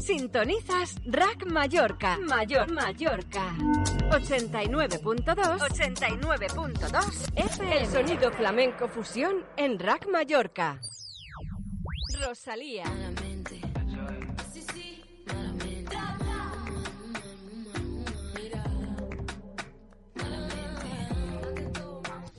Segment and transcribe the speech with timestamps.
[0.00, 2.18] Sintonizas Rack Mallorca.
[2.18, 3.54] Mayor Mallorca.
[4.10, 7.78] 89.2 89.2 FM.
[7.78, 10.78] El sonido flamenco fusión en Rack Mallorca.
[12.22, 12.84] Rosalía.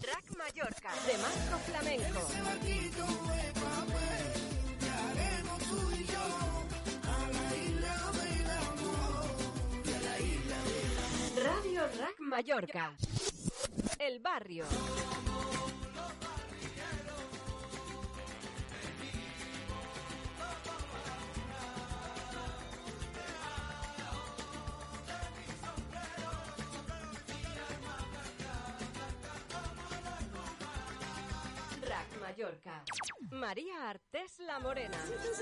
[0.01, 3.24] Rack Mallorca de Marco Flamenco.
[12.35, 12.93] Mallorca.
[13.97, 14.65] El barrio.
[31.81, 32.83] Rack Mallorca.
[33.31, 34.97] María Artés La Morena.
[35.05, 35.33] Si tú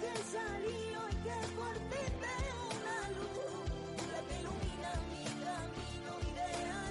[0.00, 1.54] que salí hoy que
[3.16, 3.40] luz,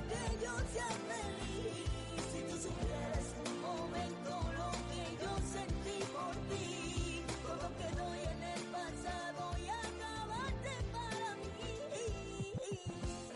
[0.10, 1.88] que yo sea feliz.
[2.32, 8.62] Si tú supieras un momento lo que yo sentí por ti, todo quedó en el
[8.78, 11.74] pasado y acabaste para mí.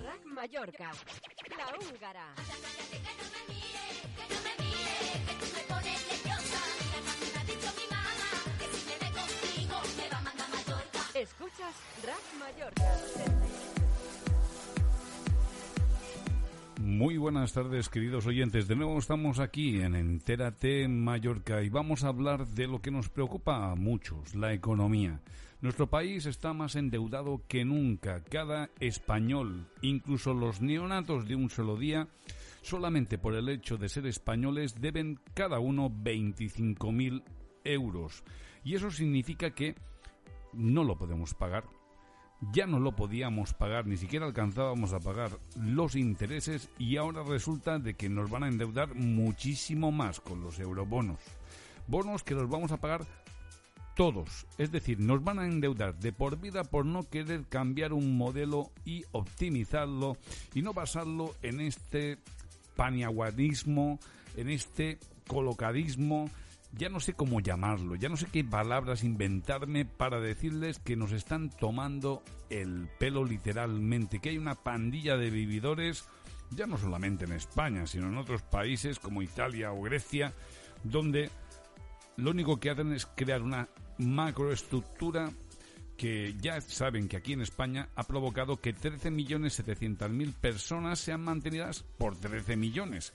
[0.03, 0.91] Rack Mallorca.
[1.57, 2.27] La húngara.
[11.13, 13.52] Escuchas Rack Mallorca.
[17.03, 18.69] Muy buenas tardes, queridos oyentes.
[18.69, 23.09] De nuevo estamos aquí en Entérate Mallorca y vamos a hablar de lo que nos
[23.09, 25.19] preocupa a muchos, la economía.
[25.59, 28.23] Nuestro país está más endeudado que nunca.
[28.23, 32.07] Cada español, incluso los neonatos de un solo día,
[32.61, 37.21] solamente por el hecho de ser españoles, deben cada uno 25.000
[37.65, 38.23] euros.
[38.63, 39.75] Y eso significa que
[40.53, 41.65] no lo podemos pagar.
[42.51, 47.79] Ya no lo podíamos pagar, ni siquiera alcanzábamos a pagar los intereses y ahora resulta
[47.79, 51.19] de que nos van a endeudar muchísimo más con los eurobonos.
[51.87, 53.05] Bonos que los vamos a pagar
[53.95, 58.17] todos, es decir, nos van a endeudar de por vida por no querer cambiar un
[58.17, 60.17] modelo y optimizarlo
[60.55, 62.17] y no basarlo en este
[62.75, 63.99] paniaguadismo,
[64.35, 66.29] en este colocadismo,
[66.75, 71.11] ya no sé cómo llamarlo, ya no sé qué palabras inventarme para decirles que nos
[71.11, 76.05] están tomando el pelo literalmente, que hay una pandilla de vividores,
[76.49, 80.33] ya no solamente en España, sino en otros países como Italia o Grecia,
[80.83, 81.29] donde
[82.17, 83.67] lo único que hacen es crear una
[83.99, 85.31] macroestructura
[85.95, 92.17] que ya saben que aquí en España ha provocado que 13.700.000 personas sean mantenidas por
[92.17, 93.13] 13 millones.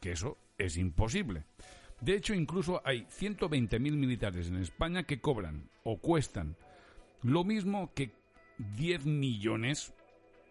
[0.00, 1.44] Que eso es imposible.
[2.00, 6.56] De hecho, incluso hay 120.000 militares en España que cobran o cuestan
[7.22, 8.12] lo mismo que
[8.58, 9.92] 10 millones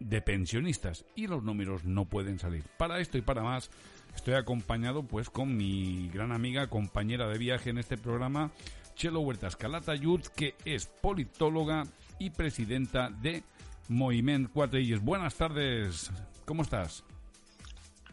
[0.00, 2.64] de pensionistas y los números no pueden salir.
[2.76, 3.70] Para esto y para más,
[4.14, 8.50] estoy acompañado pues con mi gran amiga, compañera de viaje en este programa,
[8.94, 11.84] Chelo Huertas Calatayud, que es politóloga
[12.18, 13.42] y presidenta de
[13.88, 15.00] Moviment Cuatrilles.
[15.00, 16.10] Buenas tardes,
[16.44, 17.04] ¿cómo estás?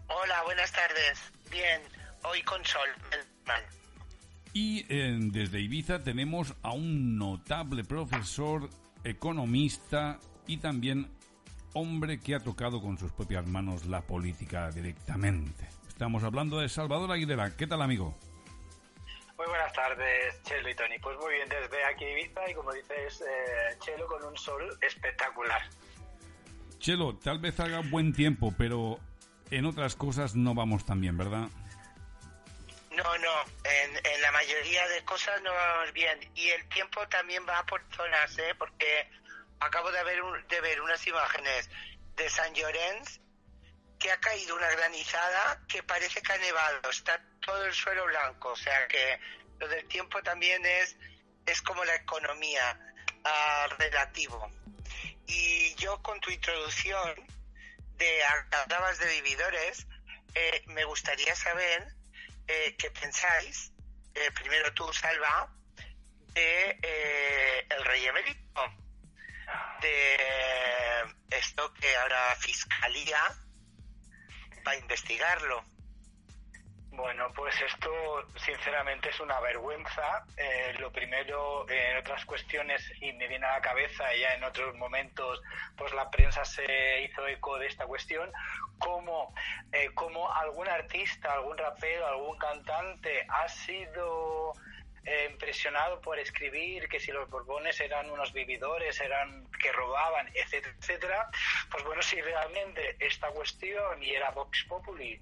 [0.07, 1.19] Hola, buenas tardes.
[1.49, 1.81] Bien,
[2.23, 2.87] hoy con sol.
[4.53, 8.69] Y eh, desde Ibiza tenemos a un notable profesor,
[9.03, 11.09] economista y también
[11.73, 15.67] hombre que ha tocado con sus propias manos la política directamente.
[15.87, 17.55] Estamos hablando de Salvador Aguilera.
[17.55, 18.15] ¿Qué tal, amigo?
[19.37, 20.99] Muy buenas tardes, Chelo y Tony.
[20.99, 25.61] Pues muy bien, desde aquí Ibiza y como dices, eh, Chelo con un sol espectacular.
[26.77, 28.99] Chelo, tal vez haga buen tiempo, pero
[29.49, 31.47] en otras cosas no vamos tan bien, ¿verdad?
[33.03, 36.19] No, no, en, la mayoría de cosas no vamos bien.
[36.35, 38.55] Y el tiempo también va por zonas, ¿eh?
[38.57, 39.09] Porque
[39.59, 41.69] acabo de ver, un- de ver unas imágenes
[42.15, 43.19] de San Llorenç
[43.99, 46.89] que ha caído una granizada que parece que ha nevado.
[46.89, 48.49] Está todo el suelo blanco.
[48.49, 49.19] O sea que
[49.59, 50.95] lo del tiempo también es,
[51.45, 52.79] es como la economía
[53.25, 54.49] ah, relativo.
[55.27, 57.15] Y yo con tu introducción
[57.97, 59.87] de hablabas de vividores,
[60.35, 61.85] eh, me gustaría saber
[62.47, 63.73] eh, qué pensáis,
[64.13, 65.49] eh, primero tú, Salva,
[66.33, 68.61] de eh, el rey emérito,
[69.81, 70.17] de
[71.31, 73.21] esto que ahora la Fiscalía
[74.65, 75.63] va a investigarlo.
[76.95, 77.91] Bueno, pues esto
[78.37, 80.25] sinceramente es una vergüenza.
[80.37, 84.75] Eh, lo primero, en otras cuestiones, y me viene a la cabeza ya en otros
[84.75, 85.41] momentos,
[85.75, 88.31] pues la prensa se hizo eco de esta cuestión,
[88.77, 89.33] como,
[89.71, 94.53] eh, como algún artista, algún rapero, algún cantante ha sido
[95.05, 100.75] eh, impresionado por escribir que si los borbones eran unos vividores, eran que robaban, etcétera,
[100.79, 101.29] etcétera,
[101.71, 105.21] pues bueno, si realmente esta cuestión y era Vox Populi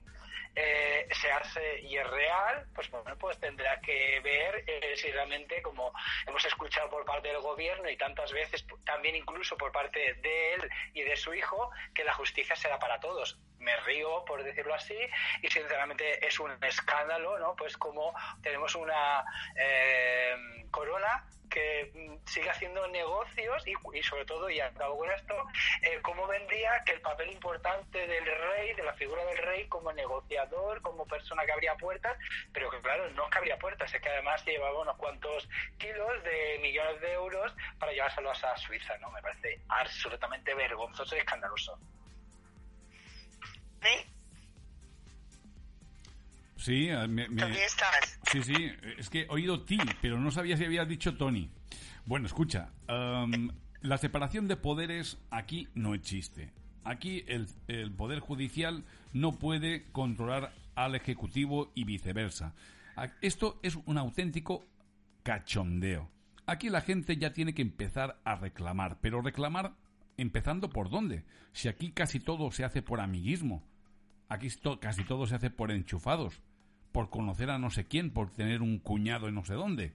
[0.56, 5.62] eh, se hace y es real, pues bueno, pues tendrá que ver eh, si realmente,
[5.62, 5.94] como
[6.28, 10.70] hemos escuchado por parte del gobierno y tantas veces también incluso por parte de él
[10.94, 13.40] y de su hijo, que la justicia será para todos.
[13.62, 14.98] Me río, por decirlo así,
[15.42, 17.56] y sinceramente es un escándalo, ¿no?
[17.56, 19.24] Pues como tenemos una
[19.56, 25.36] eh, corona que mm, sigue haciendo negocios y, y sobre todo, y acabo con esto,
[25.84, 29.92] eh, cómo vendría que el papel importante del rey, de la figura del rey como
[29.92, 32.18] negociador, como persona que abría puertas,
[32.54, 35.48] pero que claro, no es que abría puertas, es que además llevaba unos cuantos
[35.78, 39.12] kilos de millones de euros para llevárselos a Suiza, ¿no?
[39.12, 41.78] Me parece absolutamente vergonzoso y escandaloso.
[43.82, 43.88] ¿Sí?
[46.58, 47.28] Sí, me-
[48.32, 51.50] sí, sí, es que he oído ti, pero no sabía si habías dicho Tony.
[52.06, 52.70] Bueno, escucha,
[53.82, 56.52] la separación de poderes aquí no existe.
[56.84, 58.84] Aquí el, el Poder Judicial
[59.14, 62.54] no puede controlar al Ejecutivo y viceversa.
[63.22, 64.66] Esto es un auténtico
[65.24, 66.10] cachondeo.
[66.48, 69.74] Aquí la gente ya tiene que empezar a reclamar, pero reclamar
[70.18, 71.24] empezando por dónde.
[71.54, 73.64] Si aquí casi todo se hace por amiguismo.
[74.32, 74.48] Aquí
[74.80, 76.40] casi todo se hace por enchufados,
[76.94, 79.94] por conocer a no sé quién, por tener un cuñado en no sé dónde.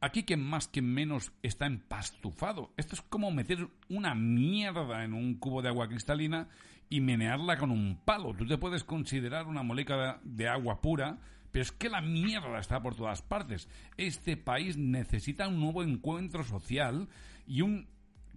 [0.00, 2.72] Aquí quien más que menos está empastufado.
[2.78, 6.48] Esto es como meter una mierda en un cubo de agua cristalina
[6.88, 8.32] y menearla con un palo.
[8.32, 11.18] Tú te puedes considerar una molécula de agua pura,
[11.52, 13.68] pero es que la mierda está por todas partes.
[13.98, 17.06] Este país necesita un nuevo encuentro social
[17.46, 17.86] y un,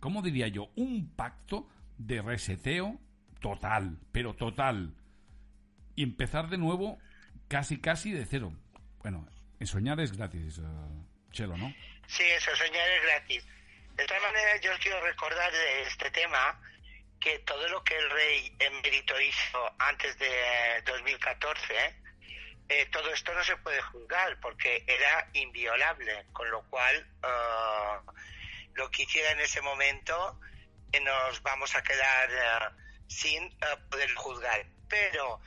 [0.02, 0.72] ¿cómo diría yo?
[0.76, 3.00] Un pacto de reseteo
[3.40, 4.96] total, pero total.
[5.96, 7.00] Y empezar de nuevo
[7.48, 8.54] casi, casi de cero.
[9.00, 9.28] Bueno,
[9.60, 10.62] en soñar es gratis, eh,
[11.32, 11.74] Chelo, ¿no?
[12.08, 13.48] Sí, eso, soñar es gratis.
[13.96, 16.60] De todas maneras, yo quiero recordar de este tema
[17.20, 21.96] que todo lo que el rey emérito hizo antes de 2014,
[22.70, 28.02] eh, todo esto no se puede juzgar porque era inviolable, con lo cual ah,
[28.76, 30.40] lo que hiciera en ese momento
[30.94, 32.76] eh, nos vamos a quedar ah,
[33.10, 34.66] sin ah, poder juzgar.
[34.88, 35.42] Pero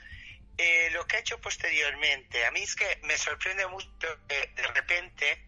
[0.58, 4.66] eh, lo que ha hecho posteriormente, a mí es que me sorprende mucho que de
[4.68, 5.46] repente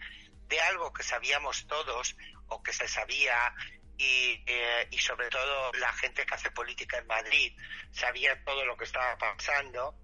[0.48, 2.16] de algo que sabíamos todos
[2.48, 3.54] o que se sabía
[3.96, 7.56] y, eh, y sobre todo la gente que hace política en Madrid
[7.92, 9.94] sabía todo lo que estaba pasando,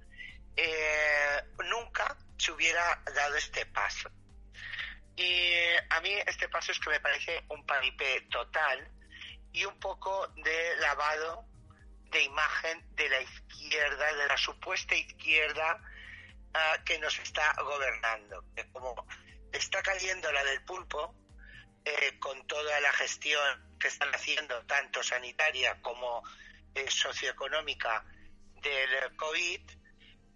[0.57, 4.11] eh, nunca se hubiera dado este paso.
[5.17, 5.53] Y
[5.91, 8.91] a mí este paso es que me parece un paripé total
[9.53, 11.50] y un poco de lavado
[12.11, 15.81] de imagen de la izquierda, de la supuesta izquierda
[16.55, 18.45] ah, que nos está gobernando.
[18.73, 19.07] Como
[19.53, 21.15] está cayendo la del pulpo,
[21.85, 26.23] eh, con toda la gestión que están haciendo, tanto sanitaria como
[26.75, 28.05] eh, socioeconómica
[28.63, 29.71] del COVID,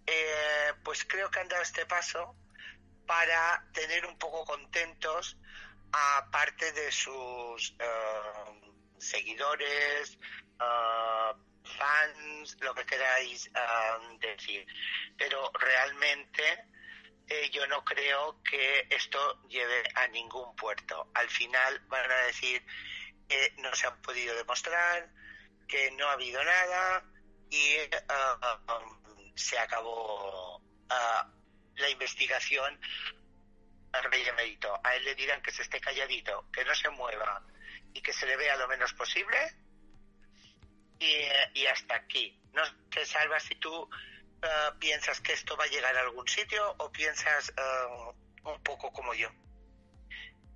[0.07, 2.35] eh, pues creo que han dado este paso
[3.05, 5.37] para tener un poco contentos
[5.91, 7.75] a parte de sus
[8.97, 10.17] seguidores,
[10.59, 11.33] eh,
[11.65, 14.65] fans, lo que queráis eh, decir.
[15.17, 16.65] Pero realmente
[17.27, 21.09] eh, yo no creo que esto lleve a ningún puerto.
[21.13, 22.63] Al final van a decir
[23.27, 25.09] que no se han podido demostrar,
[25.67, 27.03] que no ha habido nada
[27.49, 31.31] y um, se acabó uh,
[31.75, 32.79] la investigación
[33.91, 34.79] al rey emérito.
[34.83, 37.43] A él le dirán que se esté calladito, que no se mueva
[37.93, 39.64] y que se le vea lo menos posible
[40.99, 42.39] y, y hasta aquí.
[42.53, 46.75] No sé, Salva, si tú uh, piensas que esto va a llegar a algún sitio
[46.77, 49.29] o piensas uh, un poco como yo.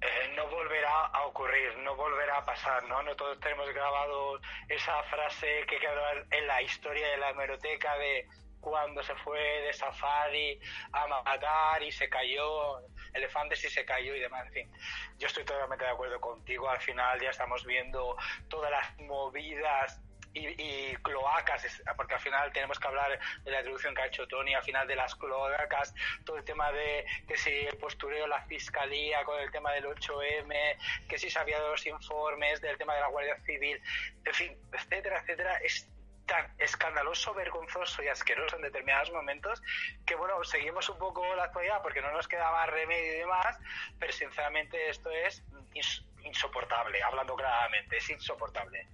[0.02, 3.04] Eh, no volverá a ocurrir, no volverá a pasar, ¿no?
[3.04, 8.26] No todos tenemos grabado esa frase que quedó en la historia de la hemeroteca de
[8.62, 10.60] cuando se fue de safari
[10.94, 12.80] a matar y se cayó,
[13.14, 14.72] elefantes y se cayó y demás, en fin.
[15.18, 18.16] Yo estoy totalmente de acuerdo contigo, al final ya estamos viendo
[18.48, 20.02] todas las movidas
[20.34, 20.48] y,
[20.92, 24.54] y cloacas, porque al final tenemos que hablar de la introducción que ha hecho Tony,
[24.54, 25.94] al final de las cloacas,
[26.26, 30.78] todo el tema de que si el postureo, la fiscalía, con el tema del 8M,
[31.08, 33.82] que si se había dado los informes, del tema de la Guardia Civil,
[34.26, 35.88] en fin, etcétera, etcétera, es
[36.26, 39.64] tan escandaloso, vergonzoso y asqueroso en determinados momentos
[40.06, 43.58] que bueno, seguimos un poco la actualidad porque no nos queda más remedio y demás,
[44.00, 45.44] pero sinceramente esto es
[45.74, 48.88] ins- insoportable, hablando claramente, es insoportable.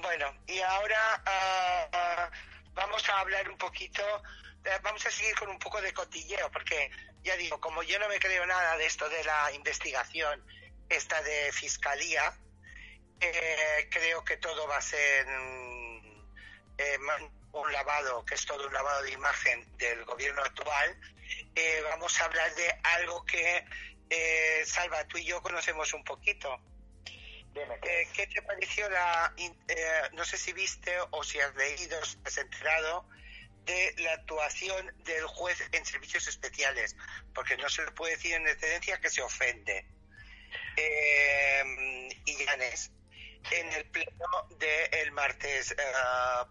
[0.00, 2.30] Bueno, y ahora ah, ah,
[2.74, 4.02] vamos a hablar un poquito,
[4.64, 6.90] eh, vamos a seguir con un poco de cotilleo, porque
[7.22, 10.44] ya digo, como yo no me creo nada de esto de la investigación,
[10.88, 12.32] esta de fiscalía,
[13.20, 15.98] eh, creo que todo va a ser mm,
[16.78, 16.98] eh,
[17.52, 20.96] un lavado, que es todo un lavado de imagen del gobierno actual.
[21.54, 23.64] Eh, vamos a hablar de algo que,
[24.10, 26.60] eh, Salva, tú y yo conocemos un poquito.
[27.54, 32.16] Eh, ¿Qué te pareció la, eh, no sé si viste o si has leído, si
[32.24, 33.08] has enterado
[33.64, 36.96] de la actuación del juez en servicios especiales?
[37.34, 39.86] Porque no se le puede decir en excedencia que se ofende.
[40.76, 42.92] Eh, y Llanes,
[43.50, 45.76] en el pleno del martes eh,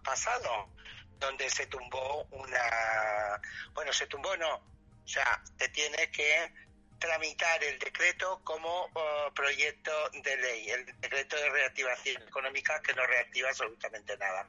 [0.04, 0.72] pasado,
[1.18, 3.40] donde se tumbó una,
[3.72, 6.52] bueno, se tumbó no, o sea, se tiene que
[6.98, 13.06] tramitar el decreto como eh, proyecto de ley, el decreto de reactivación económica que no
[13.06, 14.48] reactiva absolutamente nada.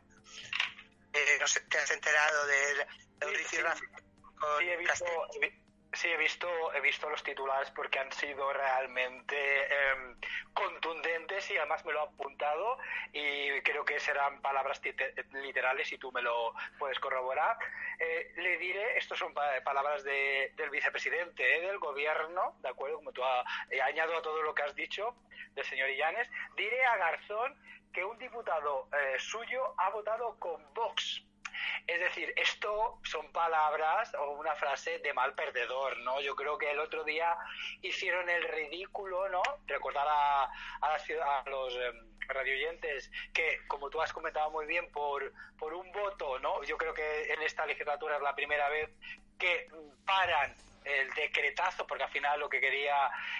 [1.13, 2.77] Eh, no sé, ¿Te has enterado del
[3.19, 3.61] Sí, Eurici sí.
[4.39, 5.05] Con Sí, he visto,
[5.99, 9.35] sí, he visto, he visto los titulares porque han sido realmente
[9.91, 10.15] em,
[10.53, 12.77] contundentes y además me lo he apuntado
[13.13, 14.81] y creo que serán palabras
[15.33, 17.57] literales y tú me lo puedes corroborar.
[17.99, 22.97] Eh, le diré, estos son pa- palabras de- del vicepresidente eh, del gobierno, ¿de acuerdo?
[22.97, 25.15] Como tú ha, eh, añado a todo lo que has dicho
[25.55, 27.55] del señor Illanes, diré a Garzón
[27.93, 31.23] que un diputado eh, suyo ha votado con Vox.
[31.87, 36.21] Es decir, esto son palabras o una frase de mal perdedor, ¿no?
[36.21, 37.35] Yo creo que el otro día
[37.81, 39.41] hicieron el ridículo, ¿no?
[39.65, 45.73] Recordar a, a, los em, radioyentes que, como tú has comentado muy bien, por, por
[45.73, 46.63] un voto, ¿no?
[46.63, 48.89] Yo creo que en esta legislatura es la primera vez
[49.37, 49.69] que
[50.05, 52.95] paran el decretazo, porque al final lo que quería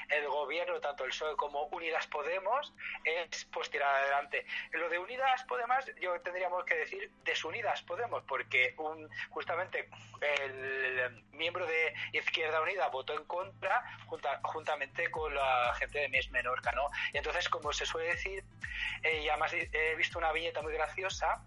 [0.10, 4.46] el gobierno, tanto el PSOE como Unidas Podemos, es pues tirar adelante.
[4.72, 9.89] Lo de Unidas Podemos, yo tendríamos que decir desunidas Podemos, porque un, justamente
[10.22, 16.29] el miembro de Izquierda Unida votó en contra junta- juntamente con la gente de Mies
[16.31, 16.89] Menorca, ¿no?
[17.13, 18.43] Y entonces, como se suele decir,
[19.03, 21.43] eh, y además he visto una viñeta muy graciosa,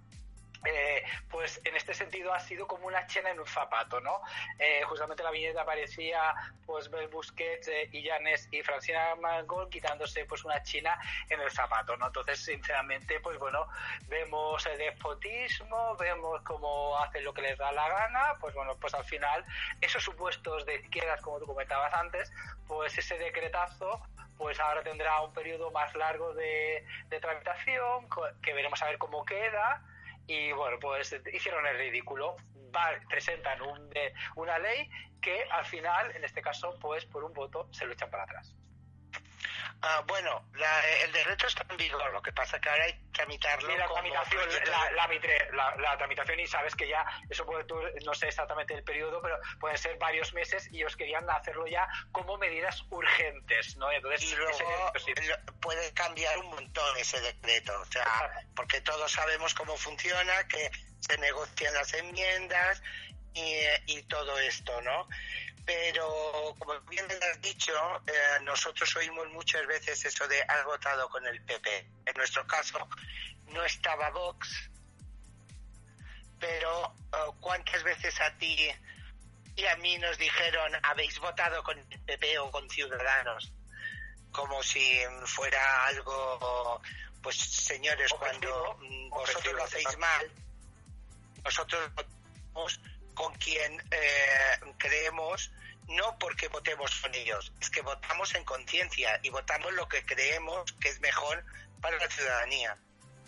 [0.64, 4.22] eh, pues en este sentido ha sido como una chena en un zapato, ¿no?
[4.58, 10.62] Eh, justamente la viñeta aparecía pues Busquets, eh, Illanes y Francina Mangol quitándose pues una
[10.62, 12.06] china en el zapato, ¿no?
[12.06, 13.66] Entonces, sinceramente, pues bueno,
[14.08, 18.94] vemos el despotismo, vemos cómo hacen lo que les da la gana, pues bueno, pues
[18.94, 19.44] al final
[19.80, 22.32] esos supuestos de izquierdas, como tú comentabas antes,
[22.68, 24.00] pues ese decretazo
[24.38, 28.08] pues ahora tendrá un periodo más largo de, de tramitación,
[28.42, 29.80] que veremos a ver cómo queda,
[30.26, 32.36] y bueno, pues hicieron el ridículo.
[32.74, 33.90] Va- presentan un,
[34.36, 34.88] una ley
[35.20, 38.54] que al final, en este caso, pues por un voto se lo echan para atrás.
[39.84, 43.02] Ah, bueno, la- el decreto está en vigor, lo que pasa que ahora hay que
[43.14, 47.04] tramitarlo Y la como tramitación, la, la, mitre- la- la tramitación, y sabes que ya,
[47.28, 50.96] eso puede, tú- no sé exactamente el periodo, pero pueden ser varios meses y ellos
[50.96, 53.90] querían hacerlo ya como medidas urgentes, ¿no?
[53.90, 55.12] Entonces, y ese- luego pues sí.
[55.60, 60.70] puede cambiar un montón ese decreto, o sea, porque todos sabemos cómo funciona, que
[61.00, 62.80] se negocian las enmiendas
[63.34, 65.08] y, y todo esto, ¿no?
[65.64, 67.72] Pero, como bien has dicho,
[68.06, 71.86] eh, nosotros oímos muchas veces eso de has votado con el PP.
[72.06, 72.88] En nuestro caso,
[73.46, 74.70] no estaba Vox,
[76.40, 78.70] pero eh, ¿cuántas veces a ti
[79.54, 83.52] y a mí nos dijeron habéis votado con el PP o con Ciudadanos?
[84.32, 86.82] Como si fuera algo,
[87.22, 90.28] pues señores, cuando mm, vosotros lo hacéis mal,
[91.44, 92.80] nosotros votamos
[93.14, 95.50] con quien eh, creemos,
[95.88, 100.72] no porque votemos con ellos, es que votamos en conciencia y votamos lo que creemos
[100.80, 101.44] que es mejor
[101.80, 102.76] para la ciudadanía.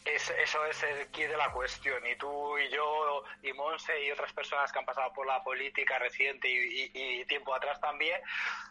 [0.05, 2.07] Es- eso es el key de la cuestión.
[2.07, 5.99] Y tú y yo y Monse y otras personas que han pasado por la política
[5.99, 8.21] reciente y, y- y tiempo atrás también,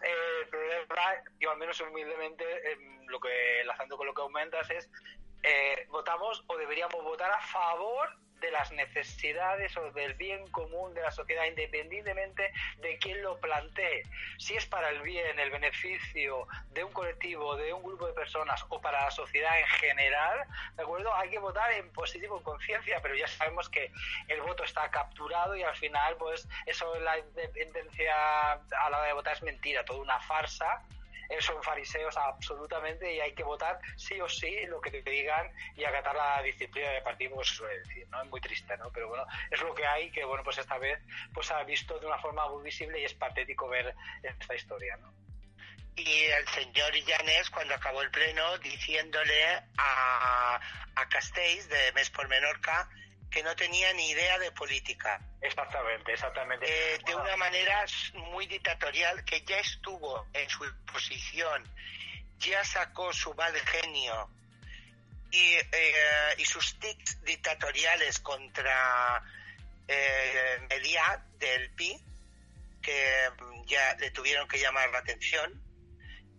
[0.03, 0.96] eh, problema,
[1.39, 4.88] yo al menos humildemente, em, lo que enlazando con lo que aumentas es,
[5.41, 11.02] eh, votamos o deberíamos votar a favor de las necesidades o del bien común de
[11.02, 14.04] la sociedad, independientemente de quién lo plantee.
[14.38, 18.63] Si es para el bien, el beneficio de un colectivo, de un grupo de personas
[18.70, 21.13] o para la sociedad en general, ¿de acuerdo?
[21.16, 23.92] Hay que votar en positivo, en conciencia, pero ya sabemos que
[24.28, 29.13] el voto está capturado y al final, pues, eso, la independencia a la hora de
[29.13, 30.84] votar es mentira, toda una farsa
[31.42, 35.84] son fariseos absolutamente y hay que votar sí o sí lo que te digan y
[35.84, 38.22] acatar la disciplina de partido, como se suele decir, ¿no?
[38.22, 38.92] Es muy triste, ¿no?
[38.92, 41.00] Pero bueno, es lo que hay que, bueno, pues esta vez
[41.34, 45.13] pues ha visto de una forma muy visible y es patético ver esta historia, ¿no?
[45.96, 49.46] y el señor Illanes cuando acabó el pleno diciéndole
[49.78, 50.60] a,
[50.96, 52.90] a Castells de Mes por Menorca
[53.34, 55.20] que no tenía ni idea de política.
[55.42, 56.66] Exactamente, exactamente.
[56.68, 61.68] Eh, de una manera muy dictatorial que ya estuvo en su posición,
[62.38, 64.30] ya sacó su mal genio
[65.32, 69.24] y, eh, y sus tics dictatoriales contra
[69.88, 70.68] eh,
[71.40, 72.00] del PI,
[72.84, 73.30] que
[73.66, 75.60] ya le tuvieron que llamar la atención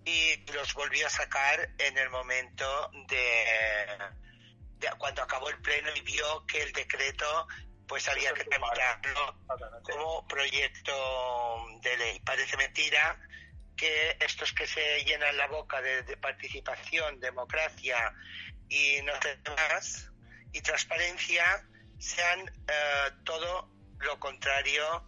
[0.04, 4.23] y los volvió a sacar en el momento de
[4.98, 7.46] cuando acabó el pleno y vio que el decreto
[7.86, 9.36] pues había que tramitarlo
[9.82, 12.20] como proyecto de ley.
[12.20, 13.18] Parece mentira
[13.76, 18.14] que estos que se llenan la boca de, participación, democracia
[18.68, 19.12] y no
[19.54, 20.10] más,
[20.52, 21.66] y transparencia,
[21.98, 25.04] sean eh, todo lo contrario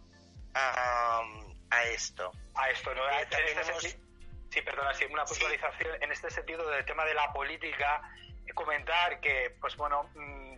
[0.53, 2.31] a, esto.
[2.55, 3.09] A esto, ¿no?
[3.09, 3.37] Este
[4.49, 8.01] sí, perdona, sí, una puntualización en este sentido del tema de la política
[8.53, 10.57] comentar que, pues bueno, mm,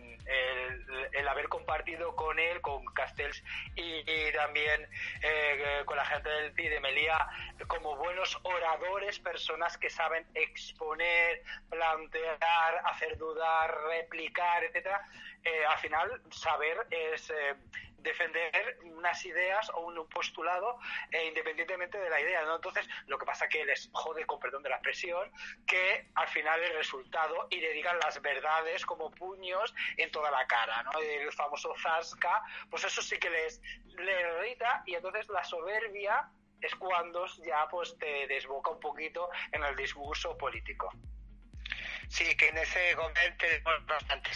[1.12, 3.42] el, haber compartido con él, con Castells
[3.76, 4.88] y, también
[5.22, 7.28] eh, con la gente del PI de Melía,
[7.68, 15.06] como buenos oradores, personas que saben exponer, plantear, hacer dudar, replicar, etcétera,
[15.44, 17.54] eh, al final saber es eh,
[18.02, 20.78] defender unas ideas o un postulado
[21.10, 22.56] eh, independientemente de la idea, ¿no?
[22.56, 25.30] Entonces, lo que pasa que les jode, con perdón de la expresión,
[25.66, 30.46] que al final el resultado y le digan las verdades como puños en toda la
[30.46, 30.92] cara, ¿no?
[31.00, 33.60] El famoso zasca, pues eso sí que les,
[33.96, 36.28] les irrita y entonces la soberbia
[36.60, 40.90] es cuando ya pues te desboca un poquito en el discurso político.
[42.10, 44.30] Sí, que en ese gobierno tenemos bastante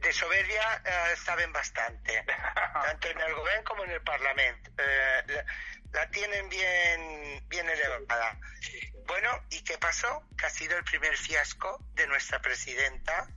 [0.00, 2.24] de, soberbia, eh, saben bastante,
[2.72, 4.70] tanto en el gobierno como en el parlamento.
[4.76, 5.44] Eh,
[5.92, 8.36] la, tienen bien, bien elevada.
[9.06, 10.24] Bueno, ¿y qué pasó?
[10.36, 13.28] Que ha sido el primer fiasco de nuestra presidenta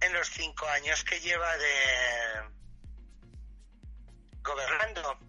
[0.00, 2.42] en los cinco años que lleva de
[4.42, 5.27] gobernando.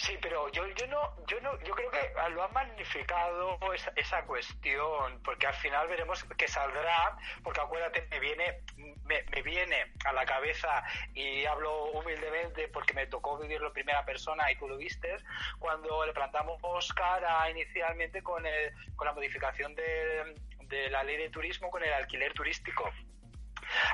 [0.00, 4.24] Sí, pero yo, yo no, yo no, yo creo que lo han magnificado esa, esa
[4.24, 8.62] cuestión, porque al final veremos que saldrá, porque acuérdate, me viene,
[9.04, 10.82] me, me, viene a la cabeza
[11.12, 15.18] y hablo humildemente porque me tocó vivirlo en primera persona y tú lo viste,
[15.58, 21.28] cuando le plantamos cara inicialmente con, el, con la modificación de, de la ley de
[21.28, 22.90] turismo con el alquiler turístico.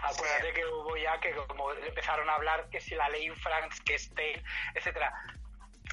[0.04, 4.40] Acuérdate que hubo ya que como empezaron a hablar que si la ley Frankenstein,
[4.72, 5.12] etcétera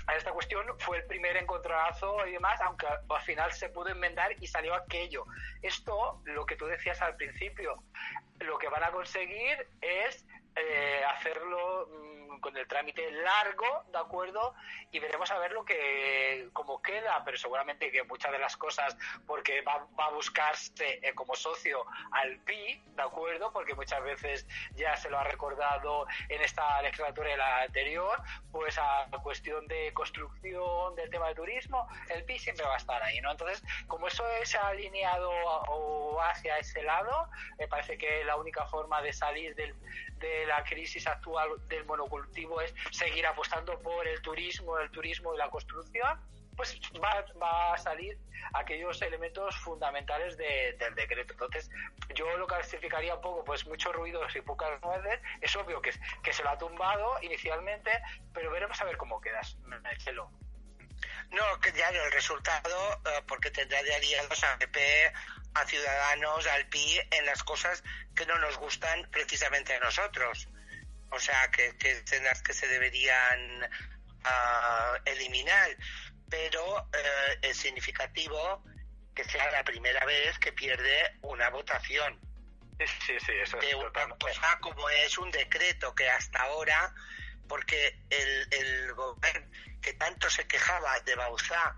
[0.08, 4.32] a esta cuestión fue el primer encontronazo y demás, aunque al final se pudo enmendar
[4.42, 5.26] y salió aquello.
[5.62, 7.84] Esto, lo que tú decías al principio,
[8.40, 10.26] lo que van a conseguir es
[10.56, 14.54] eh, hacerlo mm, con el trámite largo, ¿de acuerdo?
[14.92, 18.98] Y veremos a ver lo que, cómo queda, pero seguramente que muchas de las cosas,
[19.26, 23.52] porque va, a buscarse eh, como socio al PI, ¿de acuerdo?
[23.52, 28.78] Porque muchas veces ya se lo ha recordado en esta legislatura y la anterior, pues
[28.78, 33.20] a cuestión de construcción del tema de turismo, el PI siempre va a estar ahí,
[33.22, 33.32] ¿no?
[33.32, 39.02] Entonces, como eso es alineado o hacia ese lado, me parece que la única forma
[39.02, 39.74] de salir del,
[40.20, 42.23] de la crisis actual del monocultivo
[42.62, 46.20] es seguir apostando por el turismo, el turismo y la construcción,
[46.56, 48.18] pues va, va a salir
[48.54, 51.34] aquellos elementos fundamentales del decreto.
[51.34, 51.70] Entonces,
[52.14, 55.20] yo lo clasificaría un poco, pues muchos ruidos y pocas nueces.
[55.42, 57.92] Es obvio que, que se lo ha tumbado inicialmente,
[58.34, 60.30] pero veremos a ver cómo quedas, Marcelo.
[61.32, 65.14] No, que ya el resultado, eh, porque tendrá de aliados a PP,
[65.56, 67.84] a Ciudadanos, al PI, en las cosas
[68.16, 70.48] que no nos gustan precisamente a nosotros.
[71.14, 73.70] O sea, que, que las que se deberían
[74.24, 75.76] ah, eliminar.
[76.30, 78.64] Pero eh, es significativo
[79.14, 82.20] que sea la primera vez que pierde una votación.
[82.80, 86.94] Sí, sí, eso de una cosa como es un decreto que hasta ahora,
[87.48, 89.48] porque el, el gobierno
[89.84, 91.78] que tanto se quejaba de Bauzá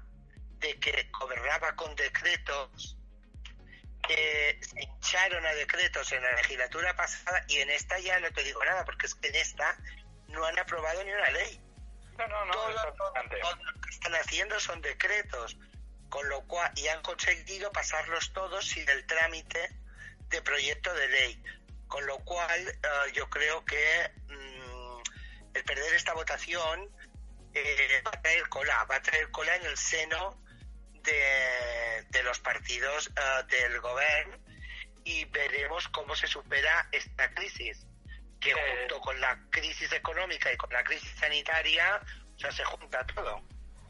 [0.60, 2.95] de que gobernaba con decretos
[4.10, 8.44] eh, se hincharon a decretos en la legislatura pasada y en esta ya no te
[8.44, 9.78] digo nada, porque es que en esta
[10.28, 11.62] no han aprobado ni una ley.
[12.18, 15.58] No, no, no, todo, todo lo que están haciendo son decretos,
[16.10, 19.70] con lo cual y han conseguido pasarlos todos sin el trámite
[20.30, 21.44] de proyecto de ley,
[21.88, 25.02] con lo cual eh, yo creo que mm,
[25.56, 26.90] el perder esta votación
[27.54, 30.45] eh, va a traer cola, va a traer cola en el seno
[31.06, 34.38] de, de los partidos eh, del gobierno
[35.04, 37.86] y veremos cómo se supera esta crisis
[38.40, 42.02] que junto con la crisis económica y con la crisis sanitaria,
[42.36, 43.42] o sea, se junta todo.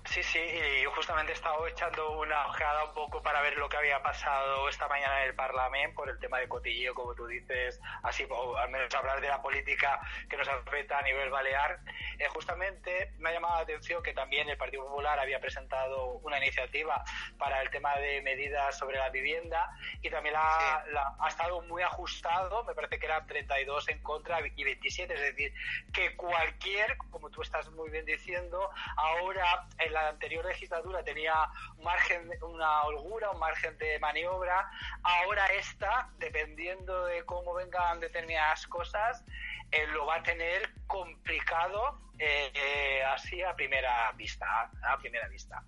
[0.05, 3.67] Sí, sí, y yo justamente he estado echando una ojeada un poco para ver lo
[3.67, 7.25] que había pasado esta mañana en el Parlamento por el tema de cotilleo, como tú
[7.25, 11.79] dices, así, o al menos hablar de la política que nos afecta a nivel balear.
[12.19, 16.37] Eh, justamente me ha llamado la atención que también el Partido Popular había presentado una
[16.37, 17.03] iniciativa
[17.39, 19.69] para el tema de medidas sobre la vivienda
[20.01, 20.91] y también la, Sí.
[20.93, 25.19] la- ha estado muy ajustado, me parece que eran 32 en contra y 27, es
[25.19, 25.53] decir,
[25.91, 31.33] que cualquier, como tú estás muy bien diciendo, ahora en la anterior legislatura tenía
[31.77, 34.69] un margen, una holgura, un margen de maniobra,
[35.03, 39.23] ahora esta, dependiendo de cómo vengan determinadas cosas,
[39.71, 45.63] eh, lo va a tener complicado eh, eh, así a primera vista, a primera vista.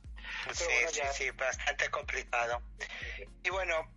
[0.52, 2.62] Sí, bueno, sí, sí, bastante complicado.
[3.44, 3.94] Y bueno,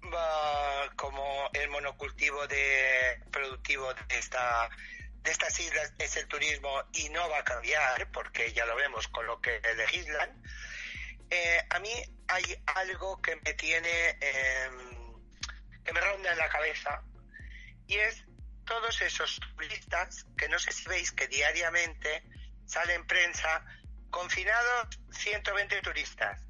[0.95, 4.71] como el monocultivo de productivo de esta
[5.23, 9.09] de estas islas es el turismo y no va a cambiar porque ya lo vemos
[9.09, 10.43] con lo que legislan.
[11.31, 11.93] eh, a mí
[12.29, 15.15] hay algo que me tiene em,
[15.85, 17.03] que me ronda en la cabeza
[17.87, 18.25] y es
[18.65, 22.23] todos esos turistas que no sé si veis que diariamente
[22.67, 23.65] sale en prensa
[24.11, 26.41] confinados 120 turistas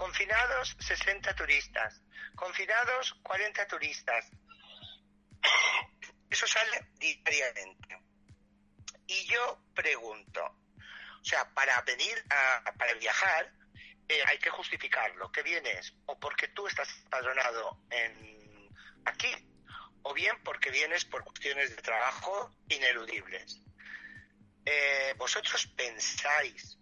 [0.00, 2.00] confinados 60 turistas,
[2.34, 4.30] confinados 40 turistas.
[6.30, 8.09] Eso sale diariamente.
[9.10, 10.40] Y yo pregunto,
[11.20, 13.52] o sea, para venir a, para viajar
[14.08, 18.70] eh, hay que justificarlo, que vienes o porque tú estás empadronado en
[19.04, 19.34] aquí
[20.02, 23.60] o bien porque vienes por cuestiones de trabajo ineludibles.
[24.64, 26.78] Eh, vosotros pensáis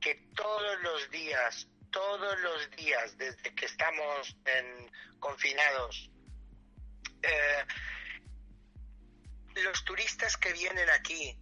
[0.00, 4.36] que todos los días, todos los días desde que estamos
[5.20, 6.10] confinados,
[7.22, 7.64] eh,
[9.62, 11.38] los turistas que vienen aquí,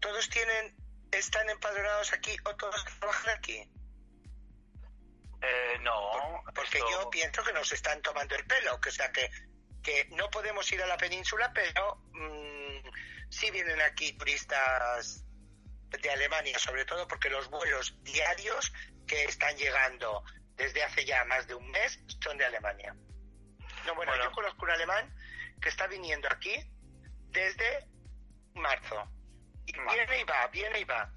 [0.00, 0.76] todos tienen,
[1.10, 3.68] están empadronados aquí o todos trabajan aquí.
[5.42, 9.12] Eh, no, Porque esto- yo pienso que nos están tomando el pelo, que o sea
[9.12, 9.30] que,
[9.82, 12.88] que no podemos ir a la península, pero mm,
[13.30, 15.24] sí vienen aquí turistas
[15.90, 18.72] de Alemania, sobre todo porque los vuelos diarios
[19.06, 20.24] que están llegando
[20.56, 22.94] desde hace ya más de un mes son de Alemania.
[23.86, 24.24] No, bueno, Bueno.
[24.24, 25.14] yo conozco un alemán
[25.60, 26.56] que está viniendo aquí
[27.36, 27.86] desde
[28.54, 28.96] marzo.
[29.66, 29.94] Y Marzo.
[29.94, 31.12] viene y va, viene y va.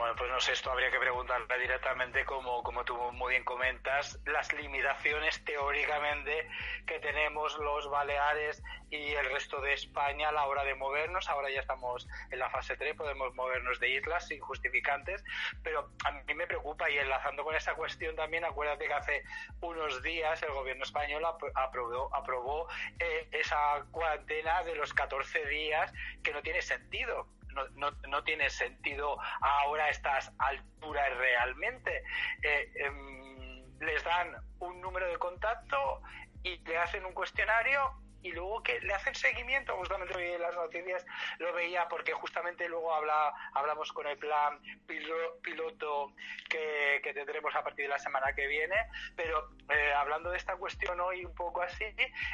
[0.00, 4.18] Bueno, pues no sé, esto habría que preguntarle directamente, como, como tú muy bien comentas,
[4.24, 6.48] las limitaciones teóricamente
[6.86, 11.28] que tenemos los Baleares y el resto de España a la hora de movernos.
[11.28, 15.22] Ahora ya estamos en la fase 3, podemos movernos de islas sin justificantes,
[15.62, 19.22] pero a mí me preocupa y enlazando con esa cuestión también, acuérdate que hace
[19.60, 22.66] unos días el gobierno español apro- aprobó, aprobó
[23.00, 25.92] eh, esa cuarentena de los 14 días
[26.24, 32.02] que no tiene sentido no, no, tiene sentido ahora a estas alturas realmente.
[32.42, 36.02] Eh, em, les dan un número de contacto
[36.42, 37.80] y le hacen un cuestionario
[38.22, 41.04] y luego que le hacen seguimiento, justamente hoy en las noticias
[41.38, 46.12] lo veía porque justamente luego habla, hablamos con el plan pilo- piloto
[46.48, 48.76] que, que tendremos a partir de la semana que viene,
[49.16, 51.84] pero eh, hablando de esta cuestión hoy un poco así,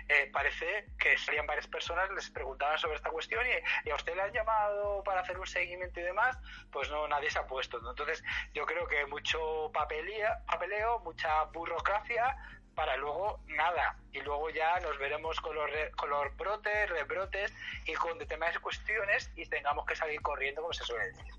[0.08, 4.14] eh, parece que salían varias personas, les preguntaban sobre esta cuestión y, y a usted
[4.14, 6.36] le han llamado para hacer un seguimiento y demás,
[6.72, 7.78] pues no, nadie se ha puesto.
[7.80, 7.90] ¿no?
[7.90, 8.22] Entonces
[8.54, 12.36] yo creo que mucho papelía, papeleo, mucha burocracia
[12.76, 13.96] para luego nada.
[14.12, 17.52] Y luego ya nos veremos con los, re- con los brotes, rebrotes
[17.86, 21.32] y con determinadas cuestiones y tengamos que salir corriendo, como se suele decir.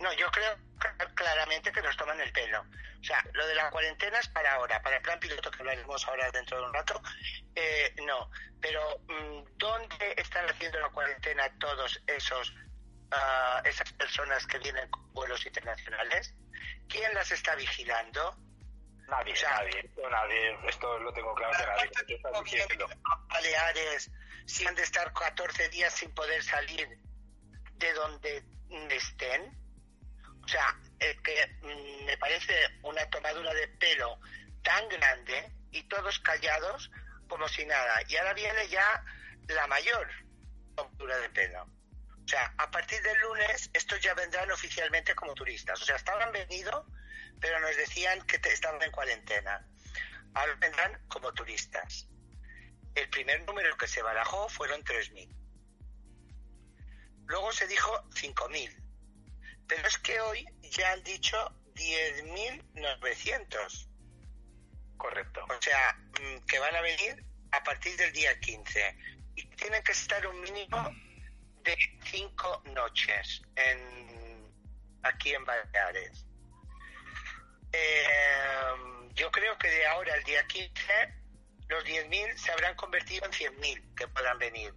[0.00, 2.60] No, yo creo cl- claramente que nos toman el pelo.
[3.00, 6.06] O sea, lo de la cuarentena es para ahora, para el plan piloto que hablaremos
[6.08, 7.00] ahora dentro de un rato,
[7.54, 8.28] eh, no.
[8.60, 12.52] Pero mm, ¿dónde están haciendo la cuarentena todos esos
[13.12, 16.34] ah, esas personas que vienen con vuelos internacionales?
[16.88, 18.36] ¿Quién las está vigilando?
[19.08, 21.90] Nadie, nadie, esto, nadie, esto lo tengo claro que nadie.
[21.90, 22.88] ¿Cuánto ¿Qué estás tiempo vienen diciendo?
[23.28, 24.10] Baleares
[24.46, 26.88] si han de estar 14 días sin poder salir
[27.74, 28.44] de donde
[28.90, 29.64] estén?
[30.44, 34.18] O sea, es que mm, me parece una tomadura de pelo
[34.62, 36.90] tan grande y todos callados
[37.28, 38.02] como si nada.
[38.08, 39.04] Y ahora viene ya
[39.48, 40.08] la mayor
[40.76, 41.62] ruptura de pelo.
[41.62, 45.80] O sea, a partir del lunes estos ya vendrán oficialmente como turistas.
[45.80, 46.86] O sea, estaban venido,
[47.40, 49.66] pero nos decían que te- estaban en cuarentena.
[50.34, 52.08] Ahora vendrán como turistas.
[52.94, 55.28] El primer número que se barajó fueron 3.000.
[57.26, 58.82] Luego se dijo 5.000.
[59.66, 61.36] Pero es que hoy ya han dicho
[61.74, 63.88] 10.900.
[64.96, 65.44] Correcto.
[65.44, 68.96] O sea, mm, que van a venir a partir del día 15.
[69.36, 70.90] Y tienen que estar un mínimo
[71.62, 74.52] de cinco noches en,
[75.02, 76.26] aquí en Baleares.
[77.76, 80.72] Eh, yo creo que de ahora al día 15
[81.68, 84.72] los 10.000 se habrán convertido en 100.000 que puedan venir.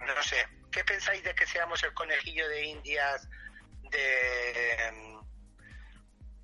[0.00, 3.26] No sé, ¿qué pensáis de que seamos el conejillo de Indias
[3.90, 4.92] de,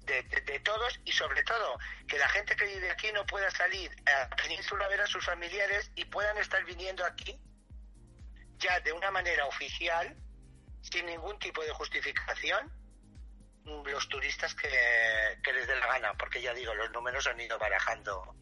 [0.06, 3.90] de, de- todos y sobre todo que la gente que vive aquí no pueda salir
[4.06, 7.38] a la península a ver a sus familiares y puedan estar viniendo aquí
[8.58, 10.14] ya de una manera oficial,
[10.82, 12.70] sin ningún tipo de justificación,
[13.84, 14.68] los turistas que,
[15.42, 18.34] que les dé la gana, porque ya digo, los números han ido barajando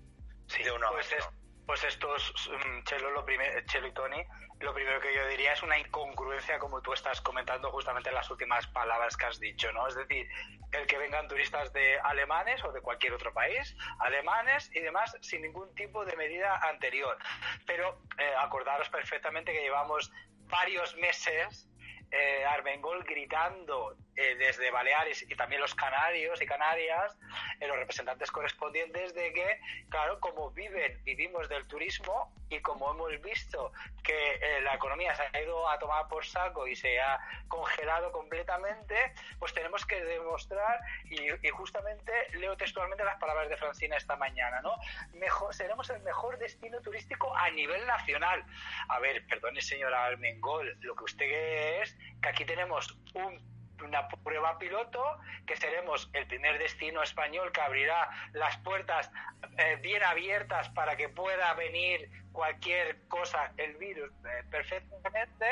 [0.47, 1.19] Sí, de uno a pues, otro.
[1.19, 1.29] es-
[1.67, 2.33] pues estos,
[2.67, 4.25] mm, Chelo, lo primer- Chelo y Tony,
[4.61, 8.31] lo primero que yo diría es una incongruencia como tú estás comentando justamente en las
[8.31, 9.87] últimas palabras que has dicho, ¿no?
[9.87, 10.27] Es decir,
[10.73, 15.43] el que vengan turistas de alemanes o de cualquier otro país, alemanes y demás, sin
[15.43, 17.19] ningún tipo de medida anterior.
[17.67, 20.11] Pero eh, acordaros perfectamente que llevamos
[20.47, 21.69] varios meses
[22.11, 27.17] eh, Armengol gritando eh, desde Baleares y también los canarios y canarias,
[27.61, 33.21] eh, los representantes correspondientes de que, claro, como viven, vivimos del turismo y como hemos
[33.21, 37.21] visto que eh, la economía se ha ido a tomar por saco y se ha
[37.47, 43.97] congelado completamente, pues tenemos que demostrar, y, y justamente leo textualmente las palabras de Francina
[43.97, 44.75] esta mañana, ¿no?
[45.13, 48.45] Mejor, seremos el mejor destino turístico a nivel nacional.
[48.89, 54.59] A ver, perdone señora Armengol, lo que usted es que aquí tenemos un una prueba
[54.59, 59.11] piloto que seremos el primer destino español que abrirá las puertas
[59.59, 65.47] eh, bien abiertas para que pueda venir cualquier cosa el virus eh, perfectamente.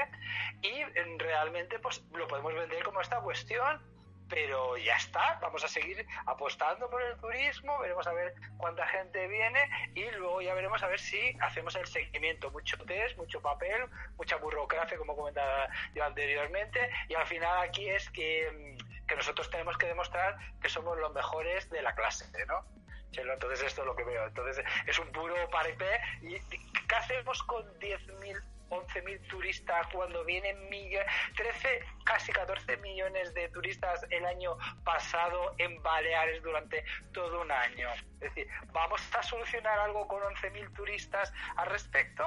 [0.62, 3.95] Y eh, realmente pues lo podemos vender como esta cuestión
[4.28, 9.26] pero ya está, vamos a seguir apostando por el turismo, veremos a ver cuánta gente
[9.28, 13.86] viene y luego ya veremos a ver si hacemos el seguimiento, mucho test, mucho papel,
[14.16, 19.76] mucha burocracia como comentaba yo anteriormente y al final aquí es que, que nosotros tenemos
[19.78, 22.64] que demostrar que somos los mejores de la clase, ¿no?
[23.12, 24.26] Entonces esto es lo que veo.
[24.26, 26.00] Entonces es un puro paripé.
[26.22, 33.48] ¿Y qué hacemos con 10.000, 11.000 turistas cuando vienen millones, 13, casi 14 millones de
[33.50, 37.88] turistas el año pasado en Baleares durante todo un año?
[38.20, 42.24] Es decir, ¿vamos a solucionar algo con 11.000 turistas al respecto?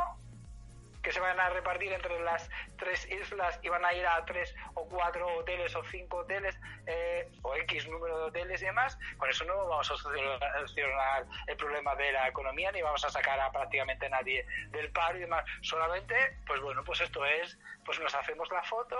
[1.09, 4.53] Que se van a repartir entre las tres islas y van a ir a tres
[4.75, 9.27] o cuatro hoteles o cinco hoteles eh, o X número de hoteles y demás, con
[9.27, 13.51] eso no vamos a solucionar el problema de la economía ni vamos a sacar a
[13.51, 15.43] prácticamente nadie del paro y demás.
[15.61, 16.13] Solamente,
[16.45, 18.95] pues bueno, pues esto es, pues nos hacemos la foto,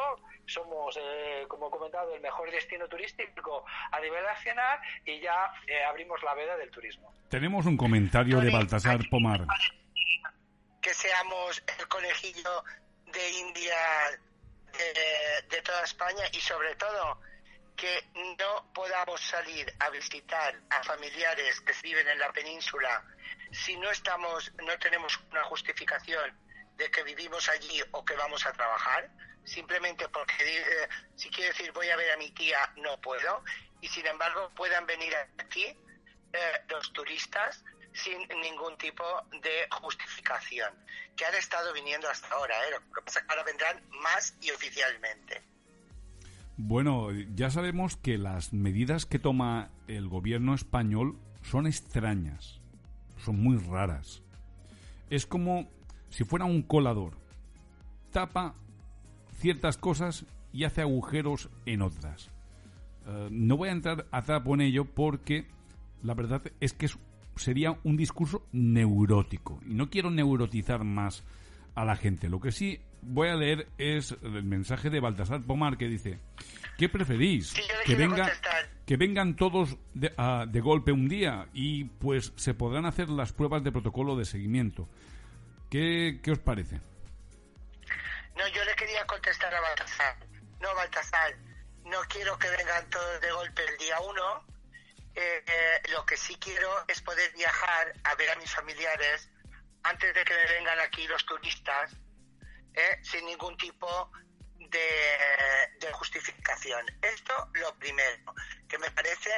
[0.48, 5.84] somos, eh, como he comentado, el mejor destino turístico a nivel nacional y ya eh,
[5.84, 7.14] abrimos la veda del turismo.
[7.30, 9.46] Tenemos un comentario de Baltasar Pomar.
[10.90, 12.64] Que seamos el conejillo
[13.06, 13.78] de India
[15.48, 17.22] de, toda España y sobre todo
[17.76, 23.06] que no podamos salir a visitar a familiares que viven en la península
[23.52, 26.36] si no estamos no tenemos una justificación
[26.78, 29.12] de que vivimos allí o que vamos a trabajar.
[29.44, 33.44] Simplemente porque eh, si quiero decir voy a ver a mi tía no puedo.
[33.80, 35.66] Y sin embargo puedan venir aquí
[36.34, 37.64] eh, los turistas
[38.04, 39.04] sin ningún tipo
[39.42, 40.74] de justificación,
[41.16, 42.76] que han estado viniendo hasta ahora, ¿eh?
[43.30, 45.42] ahora vendrán más y oficialmente.
[46.58, 52.60] Bueno, ya sabemos que las medidas que toma el gobierno español son extrañas,
[53.24, 54.22] son muy raras.
[55.10, 55.70] Es como
[56.10, 57.18] si fuera un colador.
[58.12, 58.56] Tapa
[59.40, 62.30] ciertas cosas y hace agujeros en otras.
[63.08, 65.48] Eh, no voy a entrar a trapo en ello porque
[66.04, 66.98] la verdad es que es-
[67.40, 69.60] sería un discurso neurótico.
[69.66, 71.24] Y no quiero neurotizar más
[71.76, 72.30] a la gente.
[72.30, 76.20] Lo que sí voy a leer es el mensaje de Baltasar Pomar que dice,
[76.78, 77.50] ¿qué preferís?
[77.50, 78.30] Sí, que, venga,
[78.86, 83.32] que vengan todos de, a- de golpe un día y pues se podrán hacer las
[83.34, 84.90] pruebas de protocolo de seguimiento.
[85.70, 86.82] ¿Qué, qué os parece?
[88.38, 90.16] No, yo le quería contestar a Baltasar.
[90.62, 91.36] No, Baltasar,
[91.86, 94.44] no quiero que vengan todos de golpe el día uno,
[95.16, 99.30] eh, eh, lo que sí quiero es poder viajar a ver a mis familiares
[99.84, 101.92] antes de que me vengan aquí los turistas,
[102.74, 103.00] ¿eh?
[103.04, 104.12] sin ningún tipo
[104.58, 106.86] de, justificación.
[107.02, 108.34] Esto lo primero,
[108.68, 109.32] que me parece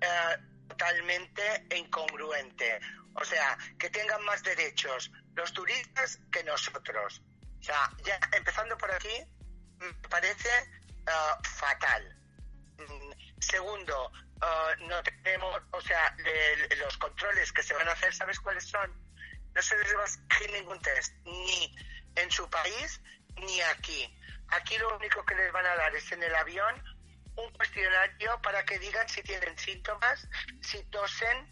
[0.00, 0.36] eh,
[0.68, 2.80] totalmente incongruente.
[3.14, 7.22] O sea, que tengan más derechos los turistas que nosotros.
[7.60, 9.24] O sea, ya empezando por aquí,
[9.78, 12.18] me parece eh, fatal.
[12.78, 16.16] Mm, Segundo, eh, no tenemos, o sea,
[16.78, 18.90] los controles que se van a hacer, ¿sabes cuáles son?
[19.54, 21.76] No se les va a exigir ningún test, ni
[22.16, 23.00] en su país,
[23.36, 24.18] ni aquí.
[24.48, 26.82] Aquí lo único que les van a dar es en el avión
[27.36, 30.28] un cuestionario para que digan si tienen síntomas,
[30.60, 31.48] si tosen.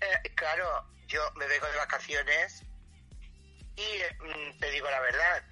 [0.00, 2.62] Eh, claro, yo me vengo de vacaciones
[3.76, 5.42] y mm, te digo la verdad,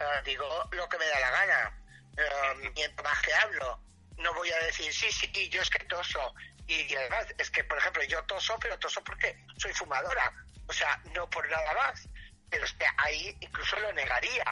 [0.00, 1.76] eh, digo lo que me da la gana.
[2.16, 3.80] Eh, mientras más que hablo,
[4.20, 6.34] no voy a decir, sí, sí, y yo es que toso.
[6.66, 10.32] Y, además, es que, por ejemplo, yo toso, pero toso porque soy fumadora.
[10.66, 12.08] O sea, no por nada más.
[12.48, 14.44] Pero es ahí incluso lo negaría.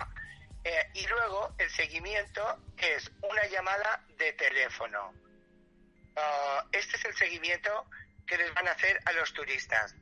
[0.64, 5.14] Eh, y luego el seguimiento es una llamada de teléfono.
[6.16, 7.88] Ah, este es el seguimiento
[8.26, 9.94] que les van a hacer a los turistas.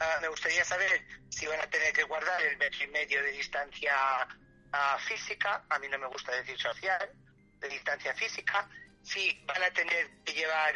[0.00, 3.30] Ah, me gustaría saber si van a tener que guardar el metro y medio de
[3.32, 3.94] distancia
[4.72, 7.10] ah, física, a mí no me gusta decir social,
[7.58, 8.68] de distancia física,
[9.02, 10.74] si van a tener que llevar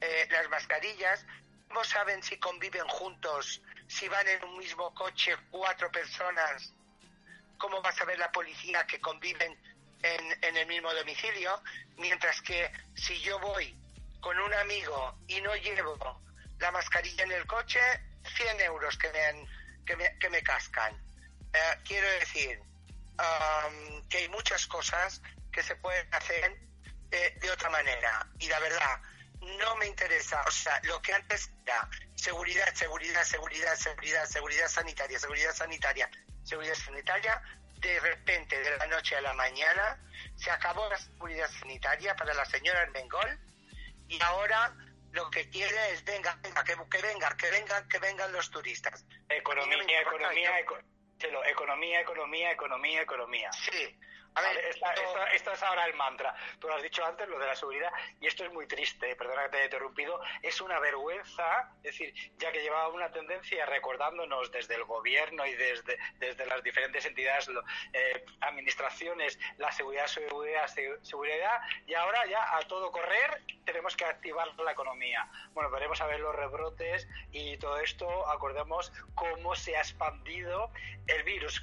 [0.00, 1.24] eh, las mascarillas,
[1.68, 6.72] cómo saben si conviven juntos, si van en un mismo coche cuatro personas,
[7.58, 9.58] cómo va a saber la policía que conviven
[10.02, 11.62] en, en el mismo domicilio,
[11.96, 13.74] mientras que si yo voy
[14.20, 16.22] con un amigo y no llevo
[16.58, 17.80] la mascarilla en el coche,
[18.36, 19.46] 100 euros que me,
[19.84, 20.94] que me, que me cascan.
[21.52, 22.58] Eh, quiero decir
[23.18, 25.20] am, que hay muchas cosas
[25.52, 26.58] que se pueden hacer
[27.40, 28.26] de otra manera.
[28.38, 29.00] Y la verdad,
[29.40, 35.18] no me interesa, o sea, lo que antes era seguridad, seguridad, seguridad, seguridad, seguridad sanitaria,
[35.18, 36.10] seguridad sanitaria,
[36.44, 37.42] seguridad sanitaria,
[37.80, 40.00] de repente, de la noche a la mañana,
[40.36, 43.38] se acabó la seguridad sanitaria para la señora Armengol
[44.08, 44.74] y ahora
[45.12, 49.04] lo que quiere es venga, venga, que, que vengan, que vengan, que vengan los turistas.
[49.28, 50.78] Economía, no importa, economía, yo- eco-
[51.18, 53.50] Chelo, economía, economía, economía, economía.
[53.52, 53.98] Sí.
[54.36, 54.92] A ver, Vale, esta-
[55.32, 56.34] esta- es ahora el mantra.
[56.58, 59.16] Tú lo has dicho antes, lo de la seguridad, y esto es muy triste, eh,
[59.16, 60.20] perdona que te haya interrumpido.
[60.42, 65.54] Es una vergüenza, es decir, ya que llevaba una tendencia recordándonos desde el gobierno y
[65.54, 67.48] desde, desde las diferentes entidades,
[67.92, 74.04] eh, administraciones, la seguridad, seguridad, se- seguridad, y ahora ya a todo correr tenemos que
[74.04, 75.28] activar la economía.
[75.52, 80.72] Bueno, veremos a ver los rebrotes y todo esto, acordemos cómo se ha expandido
[81.06, 81.62] el virus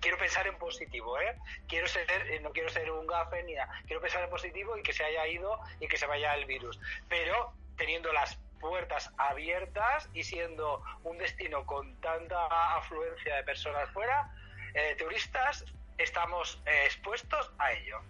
[0.00, 1.36] quiero pensar en positivo, ¿eh?
[1.68, 3.72] Quiero ser, eh, no quiero ser un gafe ni nada.
[3.86, 6.78] Quiero pensar en positivo y que se haya ido y que se vaya el virus.
[7.08, 14.32] Pero teniendo las puertas abiertas y siendo un destino con tanta afluencia de personas fuera,
[14.74, 15.64] eh, turistas,
[15.98, 18.00] estamos eh, expuestos a ello.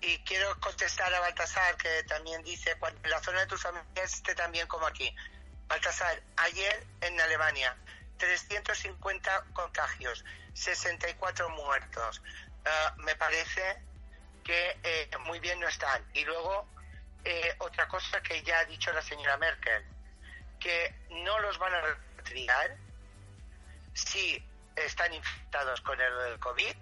[0.00, 4.34] Y quiero contestar a Baltasar, que también dice, cuando la zona de tus familias esté
[4.34, 5.14] también como aquí.
[5.68, 7.76] Baltasar, ayer en Alemania,
[8.22, 12.22] 350 contagios, 64 muertos.
[12.64, 13.82] Ah, me parece
[14.44, 16.06] que eh, muy bien no están.
[16.14, 16.68] Y luego,
[17.24, 19.84] eh, otra cosa que ya ha dicho la señora Merkel,
[20.60, 22.76] que no los van a repatriar
[23.92, 24.40] si
[24.76, 26.76] están infectados con el COVID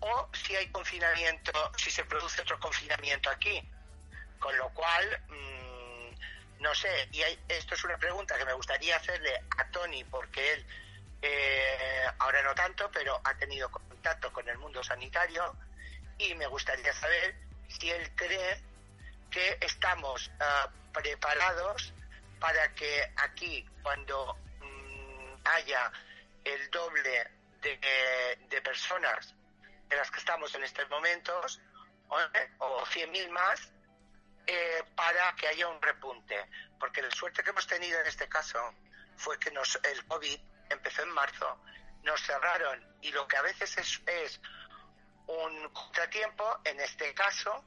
[0.00, 3.66] o si hay confinamiento, si se produce otro confinamiento aquí.
[4.38, 5.63] Con lo cual, mm,
[6.64, 10.54] no sé, y hay- esto es una pregunta que me gustaría hacerle a Tony, porque
[10.54, 10.66] él,
[11.20, 15.54] eh, ahora no tanto, pero ha tenido contacto con el mundo sanitario,
[16.16, 17.36] y me gustaría saber
[17.68, 18.62] si él cree
[19.30, 21.92] que estamos ah, preparados
[22.40, 25.92] para que aquí, cuando mm, haya
[26.44, 29.34] el doble de, personas
[29.88, 31.60] de las que estamos en estos momentos,
[32.08, 32.16] o,
[32.58, 33.70] o 100.000 más,
[34.46, 36.48] eh, para que haya un repunte.
[36.78, 38.58] Porque la suerte que hemos tenido en este caso
[39.16, 40.38] fue que nos, el COVID
[40.70, 41.60] empezó en marzo,
[42.02, 44.40] nos cerraron y lo que a veces es, es
[45.26, 47.64] un contratiempo, en este caso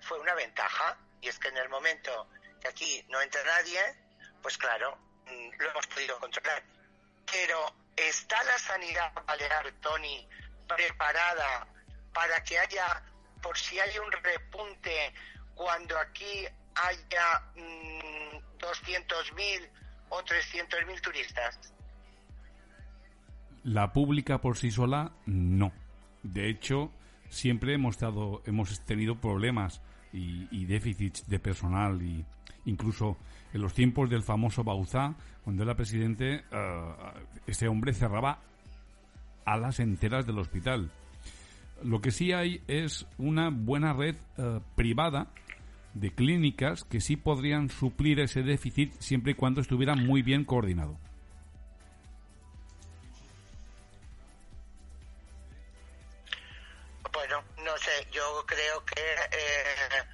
[0.00, 0.98] fue una ventaja.
[1.20, 2.28] Y es que en el momento
[2.60, 3.80] que aquí no entra nadie,
[4.42, 6.62] pues claro, mm, lo hemos podido controlar.
[7.30, 10.28] Pero ¿está la sanidad balear, Tony,
[10.68, 11.66] preparada
[12.12, 13.02] para que haya,
[13.42, 15.12] por si hay un repunte,
[15.56, 16.46] cuando aquí
[16.76, 19.68] haya mm, 200.000
[20.10, 21.58] o 300.000 turistas?
[23.64, 25.72] La pública por sí sola, no.
[26.22, 26.92] De hecho,
[27.28, 29.80] siempre hemos, dado, hemos tenido problemas
[30.12, 32.24] y, déficits de personal y,
[32.66, 33.16] Incluso
[33.52, 36.94] en los tiempos del famoso Bauzá, cuando era presidente, eh,
[37.46, 38.40] ese hombre cerraba
[39.44, 40.90] alas enteras del hospital.
[41.84, 45.28] Lo que sí hay es una buena red eh, privada
[46.00, 50.98] de clínicas que sí podrían suplir ese déficit siempre y cuando estuviera muy bien coordinado.
[57.12, 59.00] Bueno, no sé, yo creo que
[59.32, 60.04] eh,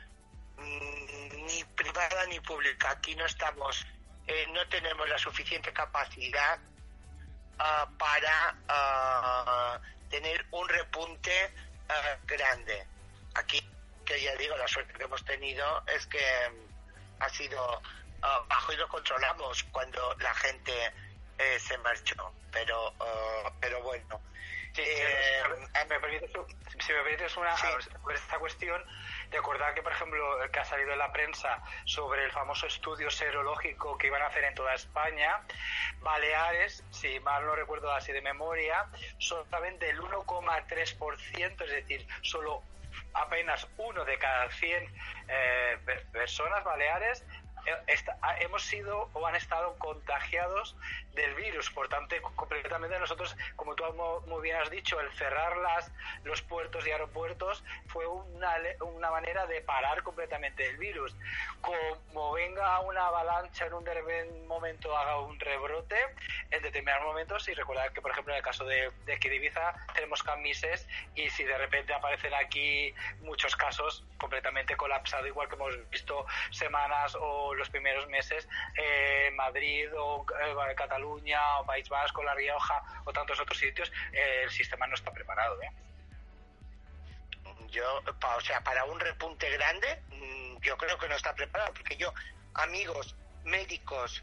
[1.47, 3.85] ni privada ni pública, aquí no estamos,
[4.29, 6.61] eh, no tenemos la suficiente capacidad
[7.59, 11.53] ah, para ah, tener un repunte
[11.89, 12.87] ah, grande.
[13.35, 13.61] Aquí,
[14.05, 16.19] que ya digo, la suerte que hemos tenido es que
[16.51, 17.83] mm, ha sido
[18.23, 20.93] ah, bajo y lo controlamos cuando la gente
[21.39, 22.33] eh, se marchó.
[22.51, 24.21] Pero, ah, pero bueno.
[24.75, 25.43] Sí, Eh,
[25.75, 26.31] si me permites,
[26.81, 27.67] si me permites una, Sí.
[28.01, 28.83] sobre esta cuestión,
[29.31, 33.99] recordar que, por ejemplo, que ha salido en la prensa sobre el famoso estudio serológico
[33.99, 35.43] que iban a hacer en toda España,
[36.01, 38.87] Baleares, si mal no recuerdo así de memoria,
[39.19, 42.63] solamente el 1,3%, es decir, solo
[43.15, 44.89] apenas uno de cada 100
[45.29, 47.25] eh, pe- personas baleares
[47.67, 47.97] eh,
[48.41, 50.77] hemos sido o han estado contagiados
[51.15, 51.71] del virus.
[51.71, 53.85] Por tanto, completamente nosotros, como tú
[54.27, 55.91] muy bien has dicho, el cerrar las,
[56.25, 61.15] los puertos y aeropuertos fue una, una manera de parar completamente el virus.
[61.61, 65.97] Como venga una avalancha en un momento, haga un rebrote,
[66.51, 69.37] en determinados momentos, y recordar que, por ejemplo, en el caso de, de aquí de
[69.37, 75.55] Ibiza, tenemos camises y si de repente aparecen aquí muchos casos completamente colapsado, igual que
[75.57, 81.89] hemos visto semanas o los primeros meses eh, en Madrid o eh, Cataluña o País
[81.89, 85.61] Vasco, La Rioja o tantos otros sitios, eh, el sistema no está preparado.
[85.63, 85.71] ¿eh?
[87.71, 91.73] yo, pa- o sea, para un repunte grande, mm, yo creo que no está preparado,
[91.73, 92.13] porque yo,
[92.55, 94.23] amigos médicos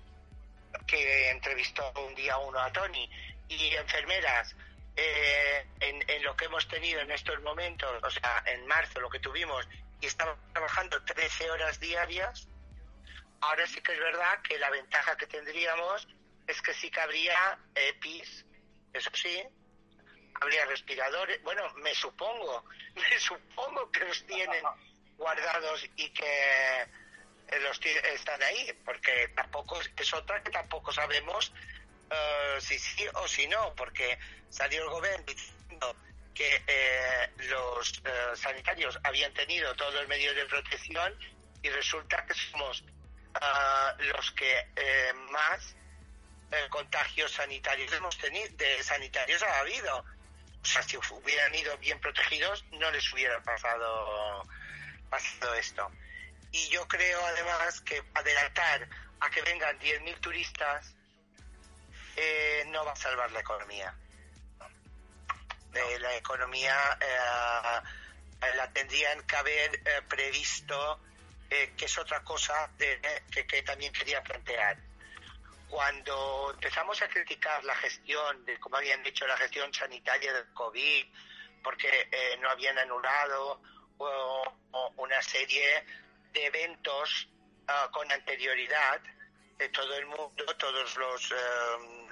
[0.86, 3.10] que entrevistó un día uno a Tony
[3.48, 4.56] y enfermeras,
[4.96, 9.10] eh, en, en lo que hemos tenido en estos momentos, o sea, en marzo lo
[9.10, 9.68] que tuvimos,
[10.02, 12.48] y estaban trabajando 13 horas diarias,
[13.42, 16.08] ahora sí que es verdad que la ventaja que tendríamos
[16.50, 18.46] es que sí que habría EPIs,
[18.94, 19.42] eso sí,
[20.42, 21.42] habría respiradores.
[21.44, 24.64] Bueno, me supongo, me supongo que los tienen
[25.18, 27.80] guardados y que eh, los
[28.14, 31.52] están ahí, porque tampoco es- es otra que tampoco sabemos
[32.12, 34.18] eh, si sí o si no, porque
[34.50, 35.96] salió el gobierno diciendo
[36.34, 41.14] que eh, los eh, sanitarios habían tenido todos los medios de protección
[41.62, 42.84] y resulta que somos
[43.36, 45.76] ah, los que eh, más
[46.52, 50.06] eh, contagios sanitarios hemos tenido, de sanitarios ha habido.
[50.62, 54.44] O sea, si hubieran ido bien protegidos, no les hubiera pasado,
[55.10, 55.92] pasado esto.
[56.52, 58.90] Y yo creo además que adelantar
[59.22, 60.96] a que vengan 10.000 turistas
[62.16, 63.96] eh, no va a salvar la economía.
[65.74, 71.00] Eh, la economía eh, la tendrían que haber eh, previsto,
[71.50, 74.78] que es otra cosa que, que también quería plantear
[75.70, 81.06] cuando empezamos a criticar la gestión, de como habían dicho, la gestión sanitaria del COVID,
[81.64, 83.62] porque eh, no habían anulado
[83.98, 84.54] o,
[84.98, 85.86] una serie
[86.34, 87.30] de eventos
[87.68, 89.02] ah, con anterioridad,
[89.58, 91.36] de todo el mundo, todos los, eh,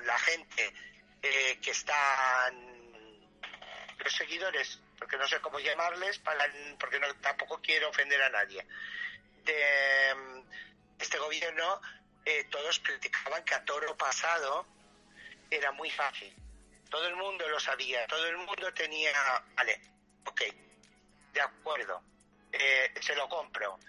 [0.04, 0.74] la gente
[1.22, 2.54] eh, que están,
[4.04, 6.22] los seguidores, porque no sé cómo llamarles,
[6.78, 8.68] porque no, tampoco quiero ofender a nadie,
[9.44, 10.16] de
[11.00, 11.82] este gobierno
[12.30, 14.66] eh, todos criticaban que a toro pasado
[15.50, 16.36] era muy fácil.
[16.90, 19.14] Todo el mundo lo sabía, todo el mundo tenía,
[19.56, 19.80] vale,
[20.26, 20.42] ok,
[21.32, 22.04] de acuerdo,
[22.52, 23.80] eh, se lo compro,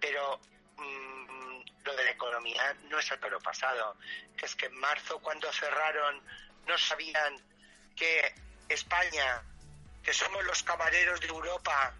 [0.00, 0.38] pero
[0.76, 3.96] mm, lo de la economía no es a toro pasado.
[4.40, 6.22] Es que en marzo cuando cerraron
[6.68, 7.42] no sabían
[7.96, 8.32] que
[8.68, 9.42] España,
[10.04, 11.92] que somos los camareros de Europa,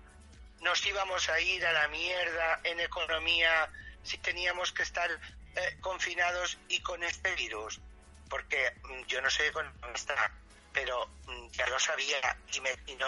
[0.60, 3.68] nos íbamos a ir a la mierda en economía
[4.04, 5.10] si teníamos que estar
[5.56, 7.80] eh, confinados y con este virus,
[8.28, 10.30] porque mm, yo no soy economista,
[10.72, 13.06] pero mm, ya lo sabía y me, y, no,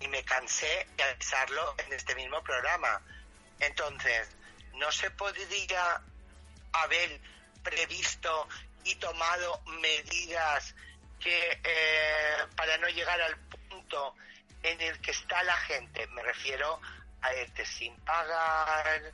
[0.00, 3.00] y me cansé de avisarlo en este mismo programa.
[3.58, 4.28] Entonces,
[4.74, 6.00] no se podría
[6.72, 7.20] haber
[7.62, 8.48] previsto
[8.84, 10.74] y tomado medidas
[11.18, 13.36] que eh, para no llegar al
[13.68, 14.14] punto
[14.62, 16.80] en el que está la gente, me refiero
[17.22, 19.12] a este sin pagar,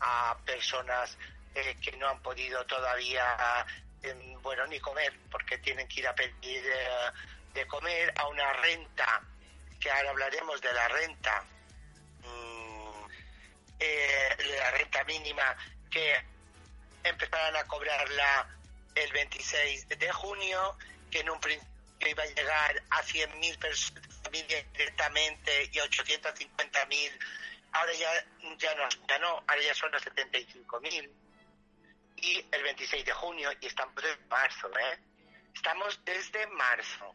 [0.00, 1.16] a personas
[1.54, 3.64] eh, que no han podido todavía,
[4.02, 7.10] eh, bueno, ni comer, porque tienen que ir a pedir eh,
[7.52, 9.22] de comer, a una renta,
[9.80, 11.44] que ahora hablaremos de la renta,
[12.22, 13.06] mm,
[14.58, 15.56] la renta mínima,
[15.90, 16.16] que
[17.04, 18.48] empezaran a cobrarla
[18.94, 20.76] el 26 de junio,
[21.10, 27.18] que en un principio iba a llegar a 100.000 personas directamente y a 850.000.
[27.72, 28.10] Ahora ya,
[28.58, 31.23] ya, no, ya no, ahora ya son los 75.000.
[32.16, 34.98] Y el 26 de junio, y estamos desde marzo, ¿eh?
[35.54, 37.14] Estamos desde marzo.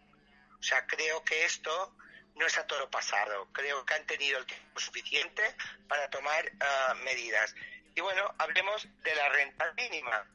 [0.59, 1.95] O sea, creo que esto
[2.35, 3.47] no es a toro pasado.
[3.51, 5.55] Creo que han tenido el tiempo suficiente
[5.87, 7.55] para tomar ah, medidas.
[7.95, 10.25] Y bueno, hablemos de la renta mínima.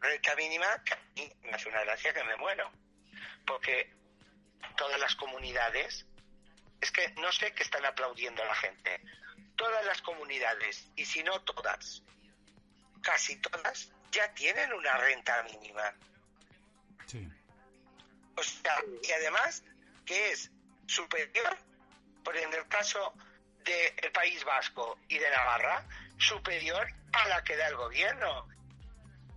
[0.00, 2.70] Renta mínima que a mí me hace una gracia que me muero.
[3.46, 3.92] Porque
[4.76, 6.06] todas las comunidades,
[6.80, 9.00] es que no sé qué están aplaudiendo la gente.
[9.56, 12.02] Todas las comunidades, y si no todas,
[13.02, 15.92] casi todas, ya tienen una renta mínima.
[17.06, 17.28] Sí.
[18.36, 19.62] O sea, y además
[20.04, 20.50] que es
[20.86, 21.56] superior,
[22.24, 23.14] por en el caso
[23.64, 25.84] del País Vasco y de Navarra,
[26.18, 28.48] superior a la que da el gobierno.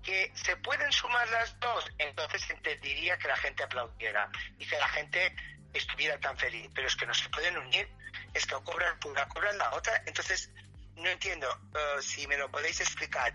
[0.03, 4.87] Que se pueden sumar las dos, entonces entendería que la gente aplaudiera y que la
[4.89, 5.35] gente
[5.73, 6.69] estuviera tan feliz.
[6.75, 7.89] Pero es que no se pueden unir,
[8.33, 10.03] es que cobran una, cobran la otra.
[10.05, 10.51] Entonces,
[10.95, 13.33] no entiendo eh, si me lo podéis explicar.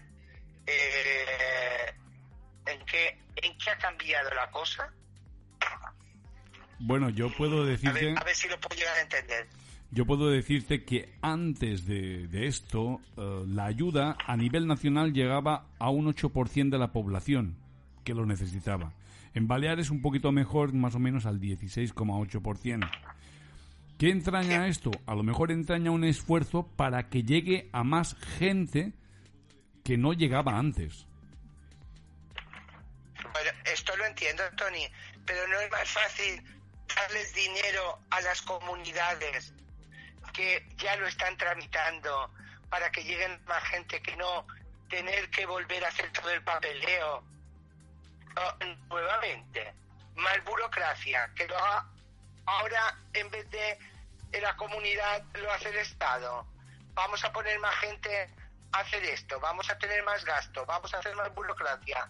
[0.70, 1.94] Eh,
[2.66, 4.92] ¿en, qué, ¿En qué ha cambiado la cosa?
[6.78, 8.06] Bueno, yo puedo A decirte...
[8.06, 9.46] ver, a ver si lo puedo llegar a entender.
[9.92, 15.66] Yo puedo decirte que antes de, de esto, eh, la ayuda a nivel nacional llegaba
[15.78, 17.56] a un 8% de la población
[18.04, 18.92] que lo necesitaba.
[19.34, 22.88] En Baleares un poquito mejor, más o menos al 16,8%.
[23.98, 24.90] ¿Qué entraña esto?
[25.06, 28.94] A lo mejor entraña un esfuerzo para que llegue a más gente
[29.84, 31.06] que no llegaba antes.
[33.32, 34.90] Bueno, esto lo entiendo, Tony,
[35.24, 36.42] pero no es más fácil
[36.94, 39.52] darles dinero a las comunidades
[40.32, 42.32] que ya lo están tramitando
[42.68, 44.46] para que lleguen más gente que no
[44.88, 47.24] tener que volver a hacer todo el papeleo
[48.88, 49.74] nuevamente.
[50.16, 51.86] Más burocracia, que lo haga
[52.46, 53.78] ahora en vez de
[54.40, 56.46] la comunidad lo hace el Estado.
[56.94, 58.28] Vamos a poner más gente
[58.72, 62.08] hacer esto, vamos a tener más gasto, vamos a hacer más burocracia.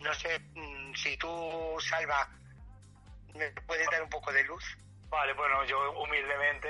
[0.00, 2.28] No sé mm, si tú, Salva,
[3.34, 4.64] me puedes dar un poco de luz.
[5.08, 6.68] Vale, bueno, yo humildemente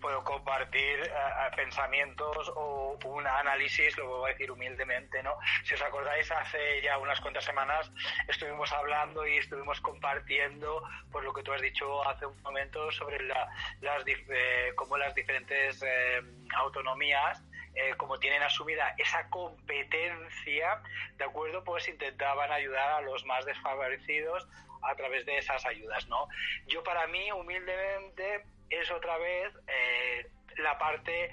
[0.00, 5.36] puedo compartir eh, eh, pensamientos o un análisis, lo voy a decir humildemente, ¿no?
[5.62, 7.90] Si os acordáis, hace ya unas cuantas semanas
[8.28, 13.22] estuvimos hablando y estuvimos compartiendo, por lo que tú has dicho hace un momento, sobre
[13.24, 13.46] la,
[13.82, 16.22] las, eh, cómo las diferentes eh,
[16.56, 17.42] autonomías
[17.74, 20.82] eh, como tienen asumida esa competencia,
[21.16, 21.64] ¿de acuerdo?
[21.64, 24.46] Pues intentaban ayudar a los más desfavorecidos
[24.82, 26.28] a través de esas ayudas, ¿no?
[26.66, 30.26] Yo para mí, humildemente, es otra vez eh,
[30.58, 31.30] la parte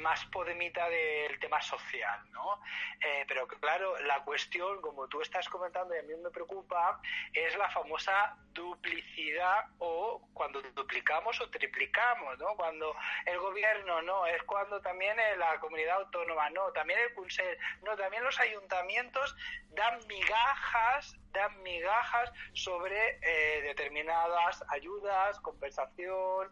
[0.00, 2.60] más podemita del tema social, ¿no?
[3.00, 7.00] Eh, pero claro, la cuestión, como tú estás comentando y a mí me preocupa,
[7.32, 12.54] es la famosa duplicidad o cuando duplicamos o triplicamos, ¿no?
[12.56, 12.94] Cuando
[13.26, 17.96] el gobierno no, es cuando también eh, la comunidad autónoma no, también el Consell, no,
[17.96, 19.36] también los ayuntamientos
[19.70, 26.48] dan migajas, dan migajas sobre eh, determinadas ayudas, compensación,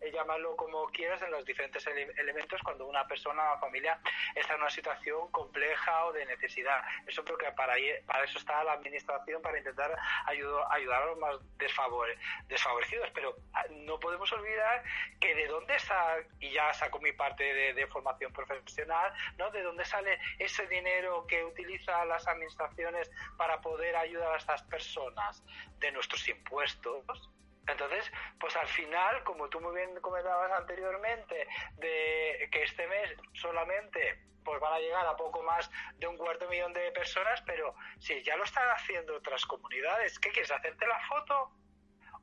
[0.00, 0.12] eh,
[0.56, 3.98] como quieras, en los diferentes ele- elementos cuando una persona una familia
[4.34, 6.82] está en una situación compleja o de necesidad.
[7.06, 11.36] Eso creo que para, eso está la administración, para intentar ayudo- ayudar a los más
[11.58, 12.16] desfavore-
[12.48, 13.10] desfavorecidos.
[13.14, 14.82] Pero ah, no podemos olvidar
[15.20, 19.50] que de dónde está, y ya saco mi parte de, de formación profesional, ¿no?
[19.50, 25.42] De dónde sale ese dinero que utilizan las administraciones para poder ayudar a estas personas
[25.78, 27.30] de nuestros impuestos.
[27.68, 34.26] Entonces, pues al final, como tú muy bien comentabas anteriormente, de que este mes solamente
[34.44, 38.22] pues van a llegar a poco más de un cuarto millón de personas, pero si
[38.22, 40.52] ya lo están haciendo otras comunidades, ¿qué quieres?
[40.52, 41.50] ¿Hacerte la foto?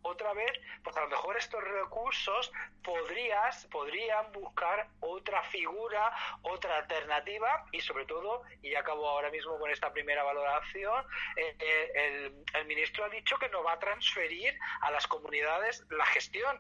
[0.04, 0.51] Otra vez,
[0.84, 2.51] pues a lo mejor estos recursos
[2.84, 9.58] podrías, podrían buscar otra figura, otra alternativa y sobre todo, y ya acabo ahora mismo
[9.58, 11.06] con esta primera valoración,
[11.38, 15.86] eh, eh, el, el ministro ha dicho que no va a transferir a las comunidades
[15.89, 16.60] la gestión.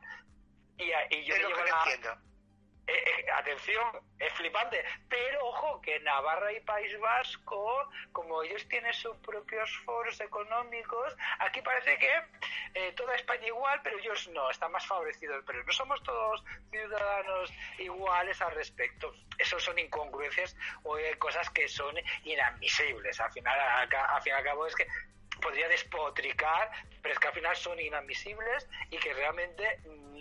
[0.77, 2.32] Y, y yo Es lo que no entiendo.
[2.85, 3.83] Eh, eh, atención,
[4.19, 4.83] es flipante.
[5.07, 11.61] Pero ojo, que Navarra y País Vasco, como ellos tienen sus propios foros económicos, aquí
[11.61, 12.11] parece que
[12.73, 15.43] eh, toda España igual, pero ellos no, están más favorecidos.
[15.45, 19.13] Pero no somos todos ciudadanos iguales al respecto.
[19.37, 23.19] Eso son incongruencias o cosas que son inadmisibles.
[23.19, 24.85] Al final, al fin y al cabo, es que
[25.41, 26.69] podría despotricar,
[27.01, 29.63] pero es que al final son inadmisibles y que realmente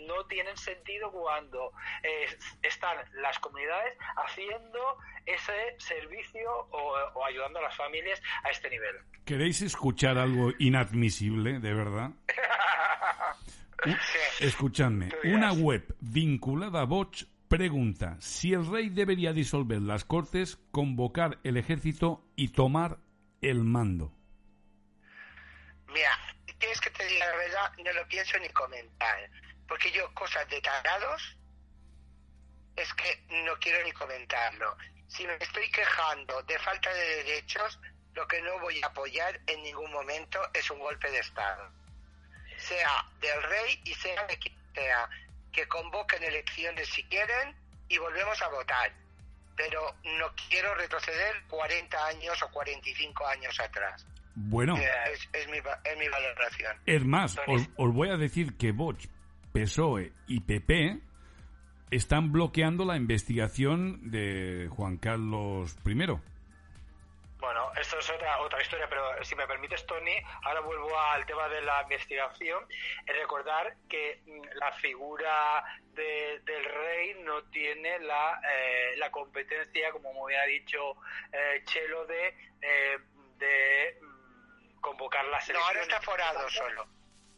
[0.06, 2.26] no tienen sentido cuando eh,
[2.62, 4.78] están las comunidades haciendo
[5.26, 8.96] ese servicio o, o ayudando a las familias a este nivel.
[9.24, 12.10] ¿Queréis escuchar algo inadmisible, de verdad?
[13.86, 20.56] U- Escuchadme, una web vinculada a Vox pregunta si el rey debería disolver las cortes,
[20.70, 22.98] convocar el ejército y tomar
[23.40, 24.12] el mando.
[25.92, 29.28] Mira, si quieres que te diga la verdad, no lo pienso ni comentar.
[29.68, 31.36] Porque yo cosas de tarados
[32.76, 34.76] es que no quiero ni comentarlo.
[35.08, 37.78] Si me estoy quejando de falta de derechos,
[38.14, 41.70] lo que no voy a apoyar en ningún momento es un golpe de Estado.
[42.56, 45.08] Sea del rey y sea de quien sea.
[45.52, 47.54] Que convoquen elecciones si quieren
[47.88, 48.92] y volvemos a votar.
[49.54, 54.06] Pero no quiero retroceder 40 años o 45 años atrás.
[54.34, 56.76] Bueno, Es, es mi, es mi valoración.
[56.86, 59.08] es más, os, os voy a decir que Vox,
[59.52, 61.00] PSOE y PP
[61.90, 66.06] están bloqueando la investigación de Juan Carlos I.
[67.38, 70.14] Bueno, esto es otra, otra historia, pero si me permites, Tony,
[70.44, 72.64] ahora vuelvo al tema de la investigación.
[73.04, 79.90] Es recordar que mm, la figura de- del rey no tiene la, eh, la competencia,
[79.90, 80.78] como me había dicho
[81.32, 82.28] eh, Chelo, de,
[82.62, 82.91] eh,
[85.32, 86.86] las No, ahora está forado solo.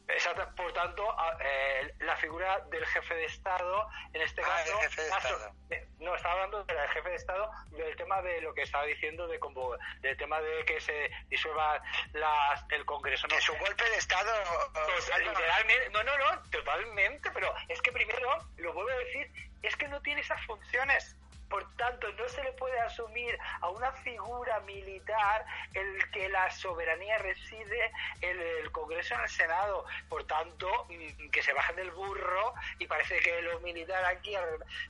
[0.07, 4.80] Exacto, por tanto, eh, la figura del jefe de Estado, en este Ah, caso, del
[4.90, 5.53] jefe de la Estado.
[6.01, 9.40] no, estaba hablando del jefe de Estado, del tema de lo que estaba diciendo, de
[9.40, 11.82] convo- del tema de que se disuelva
[12.12, 13.26] las, el Congreso.
[13.28, 14.30] No, es un golpe de Estado.
[14.74, 15.30] pues, Alba.
[15.30, 18.28] literalmente, no, no, no, totalmente, pero es que primero,
[18.59, 19.32] lo vuelvo a decir,
[19.62, 21.16] es que no tiene esas funciones.
[21.49, 27.18] Por tanto, no se le puede asumir a una figura militar el que la soberanía
[27.18, 29.84] reside en el Congreso, en el Senado.
[30.09, 34.34] Por tanto, mm, que se bajen del burro y parece que los militares aquí,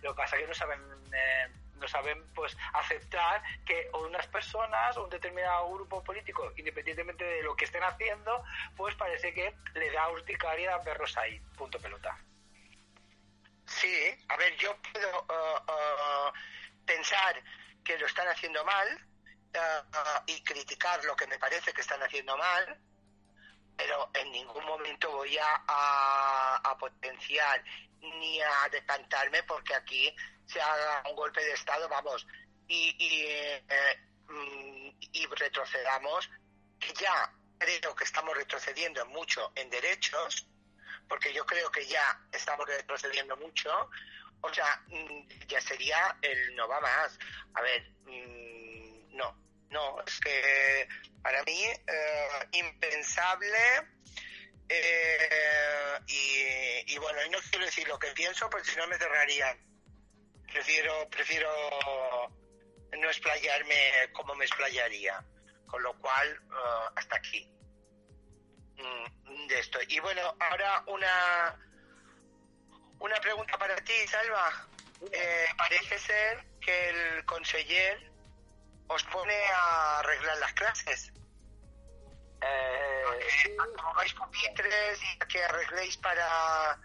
[0.02, 0.80] lo que pasa es que no saben...
[1.12, 7.56] eh, no saben pues aceptar que unas personas, un determinado grupo político, independientemente de lo
[7.56, 8.42] que estén haciendo,
[8.76, 11.40] pues parece que le da urticaria a perros ahí.
[11.58, 12.16] Punto pelota.
[13.80, 16.32] Sí, a ver, yo puedo uh, uh,
[16.84, 17.42] pensar
[17.84, 18.88] que lo están haciendo mal
[19.54, 22.78] uh, y criticar lo que me parece que están haciendo mal,
[23.76, 27.64] pero en ningún momento voy a, potenciar
[28.00, 30.14] ni a decantarme porque aquí
[30.46, 32.26] se haga un golpe de Estado, vamos,
[32.68, 33.64] y, y, eh,
[34.28, 36.28] mm, y retrocedamos,
[36.78, 40.46] que ya creo que estamos retrocediendo mucho en derechos,
[41.08, 43.90] porque yo creo que ya estamos retrocediendo mucho,
[44.40, 47.18] o sea, mm, ya sería el no va más.
[47.54, 49.36] A ver, mm, no,
[49.70, 50.88] no, es que
[51.22, 53.58] para mí eh, impensable
[54.68, 58.98] eh, y, y bueno, y no quiero decir lo que pienso porque si no me
[58.98, 59.58] cerrarían.
[60.52, 61.50] Prefiero, prefiero
[62.92, 65.24] no explayarme como me explayaría.
[65.66, 67.50] Con lo cual, eh, hasta aquí
[68.76, 69.78] de esto.
[69.88, 71.56] Y bueno, ahora una
[72.98, 74.66] una pregunta para ti, Salva.
[75.12, 78.10] Eh, parece ser que el conseller
[78.86, 81.12] os pone a arreglar las clases.
[82.40, 82.84] Eh,
[84.18, 86.78] pupitres y que arregléis para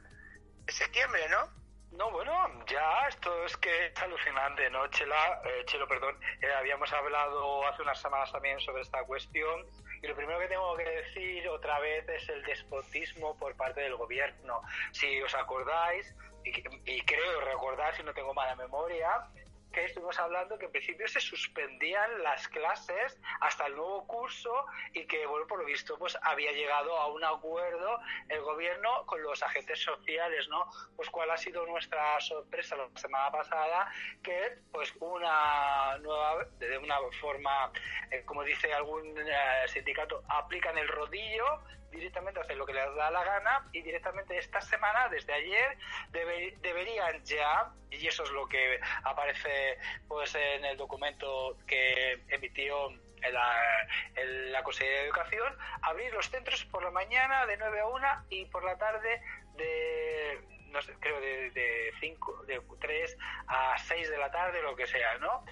[0.67, 1.49] septiembre, ¿no?
[1.91, 2.33] No, bueno,
[2.67, 5.41] ya esto es que es alucinante, ¿no, Chela?
[5.43, 6.19] Eh, Chelo, perdón.
[6.41, 9.65] Eh, habíamos hablado hace unas semanas también sobre esta cuestión
[10.01, 13.95] y lo primero que tengo que decir otra vez es el despotismo por parte del
[13.95, 14.61] gobierno.
[14.91, 16.51] Si os acordáis, y,
[16.85, 19.27] y creo recordar, si no tengo mala memoria,
[19.71, 25.05] que estuvimos hablando que en principio se suspendían las clases hasta el nuevo curso y
[25.05, 27.99] que, bueno, por lo visto, pues había llegado a un acuerdo
[28.29, 30.69] el gobierno con los agentes sociales, ¿no?
[30.95, 33.91] Pues cuál ha sido nuestra sorpresa la semana pasada,
[34.23, 37.71] que pues una nueva, de una forma,
[38.11, 41.61] eh, como dice algún eh, sindicato, aplican el rodillo
[41.91, 45.77] directamente hacen lo que les da la gana y directamente esta semana, desde ayer,
[46.11, 49.77] debe- deberían ya, y eso es lo que aparece
[50.07, 52.91] pues en el documento que emitió
[53.31, 57.85] la, el- la Consejería de Educación, abrir los centros por la mañana de 9 a
[57.87, 59.21] 1 y por la tarde
[59.55, 63.17] de no sé, creo de, de, cinco, de 3
[63.47, 65.43] a 6 de la tarde, lo que sea, ¿no?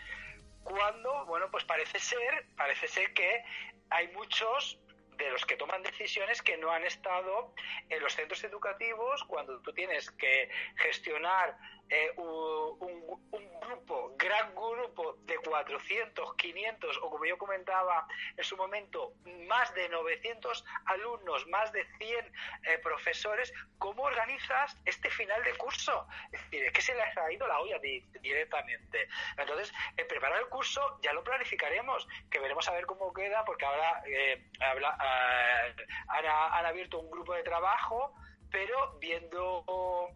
[0.64, 3.44] Cuando, bueno, pues parece ser, parece ser que
[3.90, 4.80] hay muchos
[5.18, 7.54] de los que toman decisiones que no han estado
[7.90, 11.58] en los centros educativos cuando tú tienes que gestionar
[11.90, 18.08] eh, un, un- grupo, gran grupo de 400, 500 o como yo comentaba
[18.38, 19.14] en su momento,
[19.46, 22.32] más de 900 alumnos, más de 100
[22.64, 26.08] eh, profesores, ¿cómo organizas este final de curso?
[26.32, 29.10] Es decir, es que se les ha ido la olla di- directamente.
[29.38, 33.66] Entonces, eh, preparar el curso ya lo planificaremos, que veremos a ver cómo queda, porque
[33.66, 38.16] ahora eh, habla- eh, han, han abierto un grupo de trabajo
[38.52, 39.64] pero viendo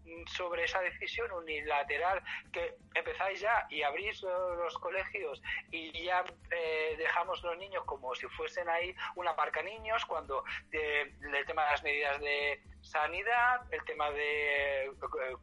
[0.06, 2.22] mm, sobre esa decisión unilateral
[2.52, 8.28] que empezáis ya y abrís los colegios y ya eh, dejamos los niños como si
[8.28, 13.84] fuesen ahí una marca niños cuando eh, el tema de las medidas de sanidad, el
[13.86, 14.92] tema de eh,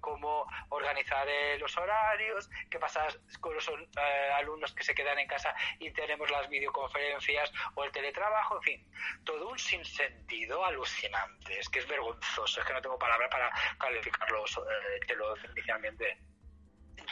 [0.01, 3.07] cómo organizar eh, los horarios, qué pasa
[3.41, 7.93] con los eh, alumnos que se quedan en casa y tenemos las videoconferencias o el
[7.93, 8.93] teletrabajo, en fin,
[9.25, 14.45] todo un sinsentido alucinante, es que es vergonzoso, es que no tengo palabras para calificarlo,
[14.45, 16.19] eh, te lo inicialmente.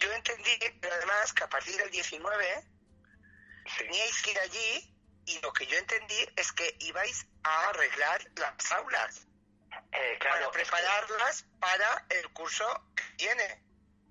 [0.01, 0.51] Yo entendí,
[0.81, 2.77] pero además, que a partir del 19
[3.67, 3.79] Sí.
[3.79, 4.95] teníais que ir allí
[5.27, 9.26] y lo que yo entendí es que ibais a arreglar las aulas
[9.97, 13.63] Eh, para claro, es que- prepararlas para el curso que viene.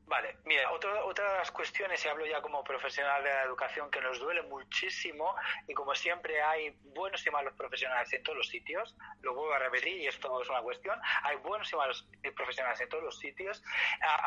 [0.08, 3.90] Vale, mira, otro- otra de las cuestiones, y hablo ya como profesional de la educación,
[3.90, 5.36] que nos duele muchísimo,
[5.68, 9.58] y como siempre hay buenos y malos profesionales en todos los sitios, lo vuelvo a
[9.60, 13.18] repetir y esto es una cuestión, hay buenos y malos eh, profesionales en todos los
[13.18, 13.64] sitios.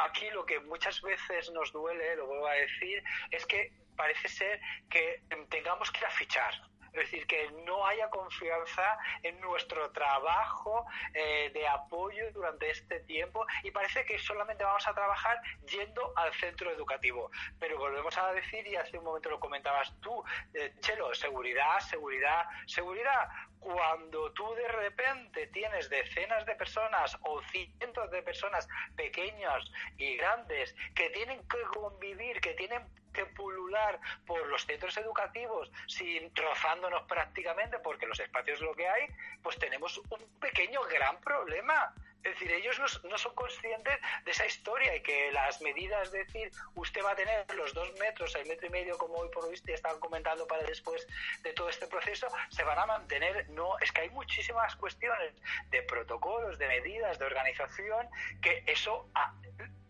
[0.04, 4.60] Aquí lo que muchas veces nos duele, lo vuelvo a decir, es que parece ser
[4.90, 6.54] que tengamos que ir a fichar.
[6.92, 13.46] Es decir, que no haya confianza en nuestro trabajo eh, de apoyo durante este tiempo
[13.62, 17.30] y parece que solamente vamos a trabajar yendo al centro educativo.
[17.58, 20.22] Pero volvemos a decir, y hace un momento lo comentabas tú,
[20.54, 23.28] eh, Chelo, seguridad, seguridad, seguridad.
[23.60, 29.64] Cuando tú de repente tienes decenas de personas o cientos de personas pequeñas
[29.96, 32.82] y grandes que tienen que convivir, que tienen
[33.12, 38.88] que pulular por los centros educativos sin rozándonos prácticamente porque los espacios es lo que
[38.88, 39.06] hay,
[39.42, 41.92] pues tenemos un pequeño gran problema.
[42.24, 46.12] Es decir, ellos no, no son conscientes de esa historia y que las medidas, es
[46.12, 49.48] decir, usted va a tener los dos metros, el metro y medio, como hoy por
[49.48, 51.06] visto ya estaban comentando para después
[51.42, 53.48] de todo este proceso, se van a mantener.
[53.50, 55.34] No, es que hay muchísimas cuestiones
[55.70, 58.08] de protocolos, de medidas, de organización,
[58.42, 59.32] que eso ah,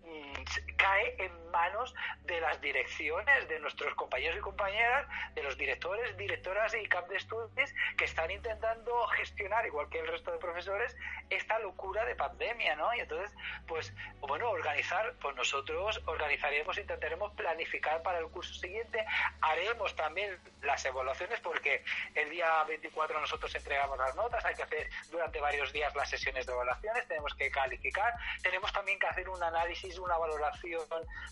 [0.03, 0.28] mm,
[0.77, 6.75] cae en manos de las direcciones, de nuestros compañeros y compañeras, de los directores, directoras
[6.75, 10.97] y cap de estudios que están intentando gestionar, igual que el resto de profesores,
[11.31, 12.95] esta locura de pandemia, ¿no?
[12.95, 13.35] Y entonces,
[13.67, 19.05] pues, bueno, organizar, pues nosotros organizaremos, intentaremos planificar para el curso siguiente,
[19.41, 21.85] haremos también las evaluaciones porque
[22.15, 26.47] el día 24 nosotros entregamos las notas, hay que hacer durante varios días las sesiones
[26.47, 30.87] de evaluaciones, tenemos que calificar, tenemos también que hacer un análisis, una valoración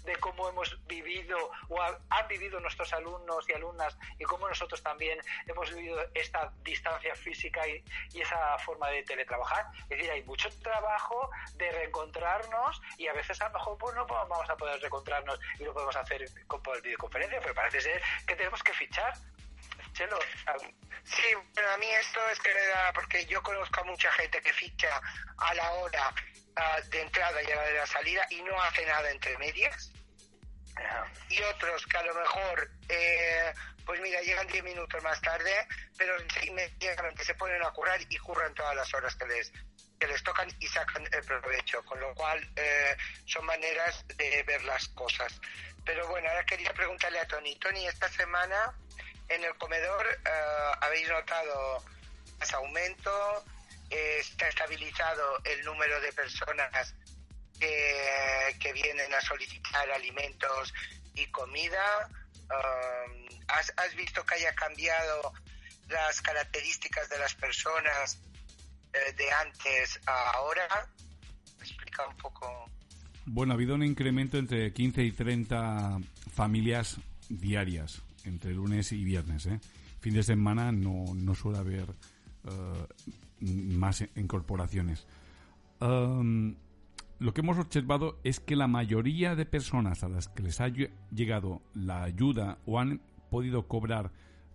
[0.04, 4.82] de cómo hemos vivido o ha- han vivido nuestros alumnos y alumnas y cómo nosotros
[4.82, 9.66] también hemos vivido esta distancia física y, y esa forma de teletrabajar.
[9.84, 14.06] Es decir, hay mucho trabajo de reencontrarnos y a veces a lo mejor pues, no
[14.06, 18.62] vamos a poder reencontrarnos y lo podemos hacer por videoconferencia, pero parece ser que tenemos
[18.62, 19.12] que fichar.
[19.92, 20.18] Chelo,
[21.04, 21.22] Sí,
[21.54, 22.50] pero a mí esto es que
[22.94, 25.00] porque yo conozco a mucha gente que ficha
[25.38, 26.12] a la hora
[26.56, 29.92] ah, de entrada y a la de la salida y no hace nada entre medias.
[31.28, 33.54] Y otros que a lo mejor, eh,
[33.84, 38.54] pues mira, llegan 10 minutos más tarde, pero inmediatamente se ponen a currar y curran
[38.54, 39.52] todas las horas que les,
[39.98, 44.62] que les tocan y sacan el provecho, con lo cual eh, son maneras de ver
[44.64, 45.40] las cosas.
[45.84, 47.54] Pero bueno, ahora quería preguntarle a Tony.
[47.56, 48.74] Tony, esta semana
[49.28, 51.84] en el comedor eh, habéis notado
[52.38, 53.44] más aumento,
[53.90, 56.94] está estabilizado el número de personas
[57.58, 60.72] que, que vienen a solicitar alimentos
[61.14, 62.08] y comida.
[62.48, 65.32] Um, ¿has, has visto que haya cambiado
[65.88, 68.18] las características de las personas
[68.92, 70.88] eh, de antes a ahora?
[71.60, 72.70] Explica un poco.
[73.24, 75.98] Bueno, ha habido un incremento entre 15 y 30
[76.32, 79.46] familias diarias, entre lunes y viernes.
[79.46, 79.58] ¿eh?
[80.00, 81.86] Fin de semana no, no suele haber
[82.46, 82.86] eh,
[83.40, 85.06] más incorporaciones.
[85.80, 86.54] Um,
[87.18, 90.68] lo que hemos observado es que la mayoría de personas a las que les ha
[90.68, 94.10] lle- llegado la ayuda o han podido cobrar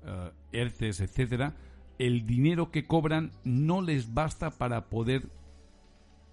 [0.05, 1.55] eh, ERCES, etcétera,
[1.99, 5.29] el dinero que cobran no les basta para poder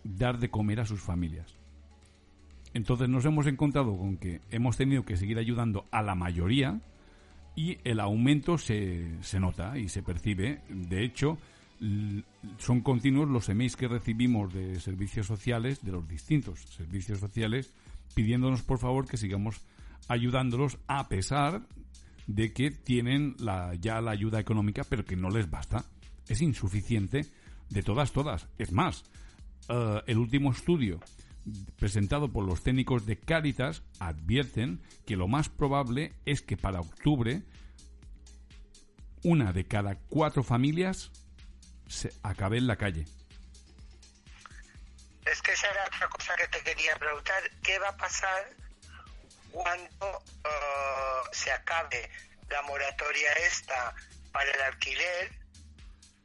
[0.05, 1.55] dar de comer a sus familias.
[2.75, 6.81] Entonces nos hemos encontrado con que hemos tenido que seguir ayudando a la mayoría
[7.59, 10.63] y el aumento se, se nota y se percibe.
[10.69, 11.39] De hecho,
[12.59, 17.75] son continuos los emails que recibimos de servicios sociales, de los distintos servicios sociales,
[18.15, 19.61] pidiéndonos por favor que sigamos
[20.07, 21.67] ayudándolos a pesar
[22.29, 25.85] de que tienen la, ya la ayuda económica, pero que no les basta.
[26.29, 27.27] Es insuficiente
[27.71, 28.47] de todas, todas.
[28.57, 29.03] Es más,
[29.69, 31.01] eh, el último estudio
[31.77, 37.43] presentado por los técnicos de Cáritas advierten que lo más probable es que para octubre
[39.23, 41.11] una de cada cuatro familias
[41.89, 43.07] se acabe en la calle.
[45.25, 47.43] Es que esa era otra cosa que te quería preguntar.
[47.63, 48.57] ¿Qué va a pasar
[49.51, 52.11] cuando eh, se acabe
[52.49, 53.95] la moratoria esta
[54.33, 55.33] para el alquiler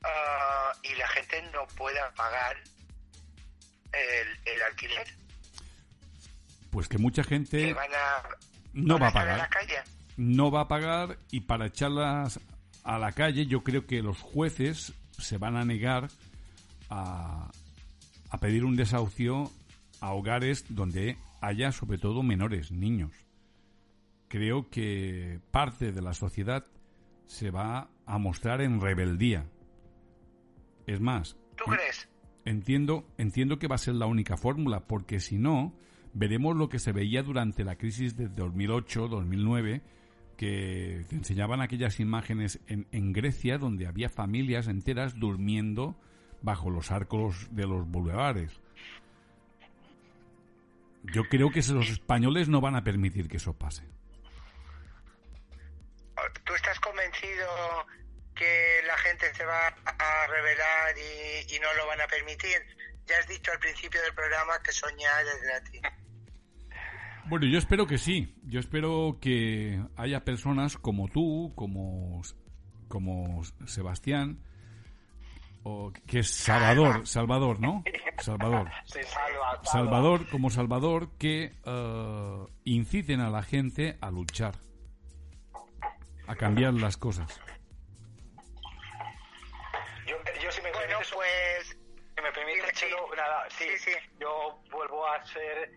[0.05, 2.57] eh, y la gente no pueda pagar
[3.93, 5.07] el, el alquiler?
[6.69, 8.27] Pues que mucha gente Que van a,
[8.73, 9.49] no van va a estar en la pagar.
[9.49, 9.75] calle.
[10.17, 12.39] No va a pagar y para echarlas
[12.83, 16.09] a la calle yo creo que los jueces se van a negar
[16.89, 17.51] a,
[18.29, 19.51] a pedir un desahucio
[20.01, 23.11] a hogares donde haya sobre todo menores, niños.
[24.27, 26.65] Creo que parte de la sociedad
[27.27, 29.45] se va a mostrar en rebeldía.
[30.87, 32.07] Es más, ¿Tú crees?
[32.45, 35.73] Entiendo, entiendo que va a ser la única fórmula, porque si no,
[36.13, 39.81] veremos lo que se veía durante la crisis de 2008-2009,
[40.37, 45.95] que te enseñaban aquellas imágenes en, en Grecia donde había familias enteras durmiendo
[46.41, 48.59] bajo los arcos de los bulevares.
[51.03, 53.83] Yo creo que los españoles no van a permitir que eso pase.
[56.45, 57.45] ¿Tú estás convencido
[58.36, 62.61] que la gente se va a rebelar y, y no lo van a permitir?
[63.05, 65.81] Ya has dicho al principio del programa que soñar es gratis.
[67.25, 68.36] Bueno, yo espero que sí.
[68.43, 72.21] Yo espero que haya personas como tú, como,
[72.88, 74.43] como Sebastián,
[75.63, 77.84] o que es Salvador, Salvador, ¿no?
[78.19, 78.69] Salvador.
[79.63, 84.55] Salvador, como Salvador, que eh, inciten a la gente a luchar,
[86.27, 87.39] a cambiar las cosas.
[90.05, 92.86] Yo, yo si me Bueno, permites, pues si me permites, sí.
[93.16, 93.91] Nada, sí, Sí, sí.
[94.20, 95.72] yo vuelvo a ser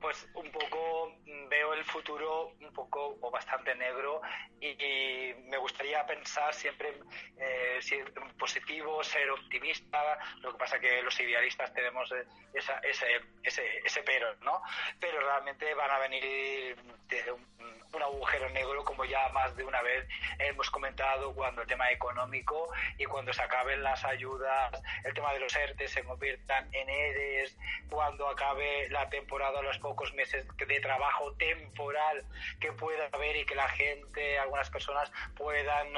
[0.00, 1.12] pues un poco
[1.48, 4.20] veo el futuro un poco o bastante negro
[4.60, 6.94] y, y me gustaría pensar siempre
[7.38, 10.18] eh, ser positivo, ser optimista.
[10.40, 12.24] Lo que pasa que los idealistas tenemos eh,
[12.54, 13.06] esa, ese,
[13.42, 14.62] ese, ese pero, ¿no?
[15.00, 16.76] Pero realmente van a venir
[17.08, 17.46] de un,
[17.92, 20.06] un agujero negro como ya más de una vez
[20.38, 22.68] hemos comentado cuando el tema económico
[22.98, 27.56] y cuando se acaben las ayudas, el tema de los ERTE se conviertan en ERES,
[27.88, 32.22] cuando acabe la temporada, los pocos meses de trabajo temporal
[32.60, 35.88] que pueda haber y que la gente, algunas personas puedan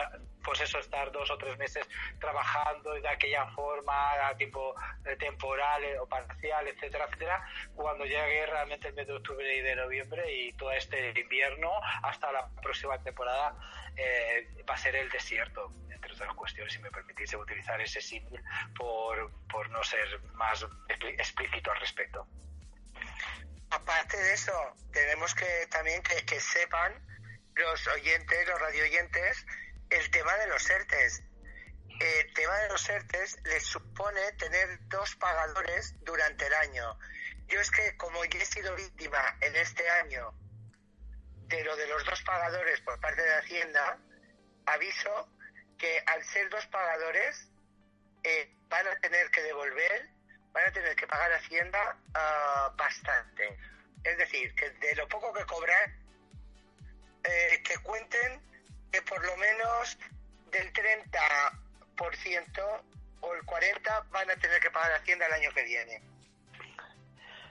[0.45, 1.85] pues eso, estar dos o tres meses
[2.21, 8.47] trabajando de aquella forma, a tiempo eh, temporal eh, o parcial, etcétera, etcétera, cuando llegue
[8.47, 11.73] realmente el mes de octubre y de noviembre y todo este invierno
[12.05, 13.57] hasta la próxima temporada
[13.97, 18.41] eh, va a ser el desierto, entre otras cuestiones, si me permitís utilizar ese símil
[18.77, 20.65] por, por no ser más
[21.19, 22.25] explícito al respecto.
[23.71, 24.53] Aparte de eso,
[24.93, 26.93] tenemos que también que, sepan
[27.55, 29.47] los oyentes, los radioyentes,
[29.91, 31.23] el tema de los ERTES.
[32.01, 36.99] El tema de los ERTES les supone tener dos pagadores durante el año.
[37.49, 40.33] Yo es que como yo he sido víctima en este año
[41.49, 43.99] de lo de los dos pagadores por parte de Hacienda,
[44.67, 45.29] aviso
[45.79, 47.51] que al ser dos pagadores
[48.23, 50.11] eh, van a tener que devolver,
[50.53, 53.57] van a tener que pagar Hacienda ah, bastante.
[54.03, 55.95] Es decir, que de lo poco que cobran,
[57.25, 58.41] eh, que cuenten
[58.91, 59.97] que por lo menos
[60.51, 62.83] del 30%
[63.21, 66.10] o el 40% van a tener que pagar Hacienda el año que viene.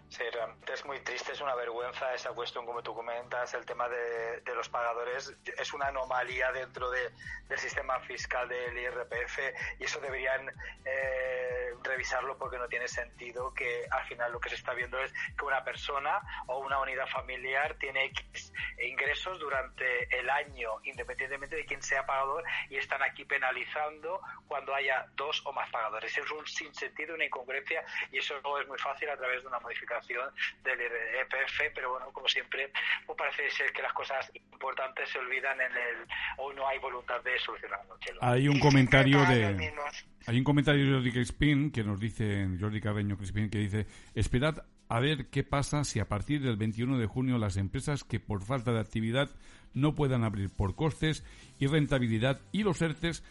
[0.09, 3.87] Sí, realmente es muy triste, es una vergüenza esa cuestión, como tú comentas, el tema
[3.87, 7.11] de, los pagadores es una anomalía dentro de-
[7.47, 9.39] del sistema fiscal del IRPF
[9.79, 10.49] y eso deberían
[10.83, 15.13] eh, revisarlo porque no tiene sentido que al final lo que se está viendo es
[15.37, 21.65] que una persona o una unidad familiar tiene X ingresos durante el año, independientemente de
[21.65, 26.17] quién sea pagador, y están aquí penalizando cuando haya dos o más pagadores.
[26.17, 29.98] Es un sinsentido, una incongruencia y eso es muy fácil a través de una modificación
[30.07, 32.71] del EPF, pero bueno, como siempre,
[33.05, 37.21] pues parece ser que las cosas importantes se olvidan en el o no hay voluntad
[37.23, 37.97] de solucionarlo.
[38.21, 39.73] Hay un comentario de...
[40.27, 44.63] Hay un comentario de Jordi Crispin que nos dice, Jordi Carreño Crispin, que dice, esperad
[44.89, 48.43] a ver qué pasa si a partir del 21 de junio las empresas que por
[48.43, 49.29] falta de actividad
[49.73, 51.23] no puedan abrir por costes
[51.59, 53.23] y rentabilidad y los ERTES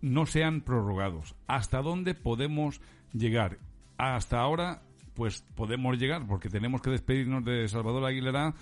[0.00, 1.34] no sean prorrogados.
[1.46, 2.80] ¿Hasta dónde podemos
[3.12, 3.58] llegar?
[3.98, 4.82] Hasta ahora
[5.14, 8.54] pues podemos llegar, porque tenemos que despedirnos de Salvador Aguilera,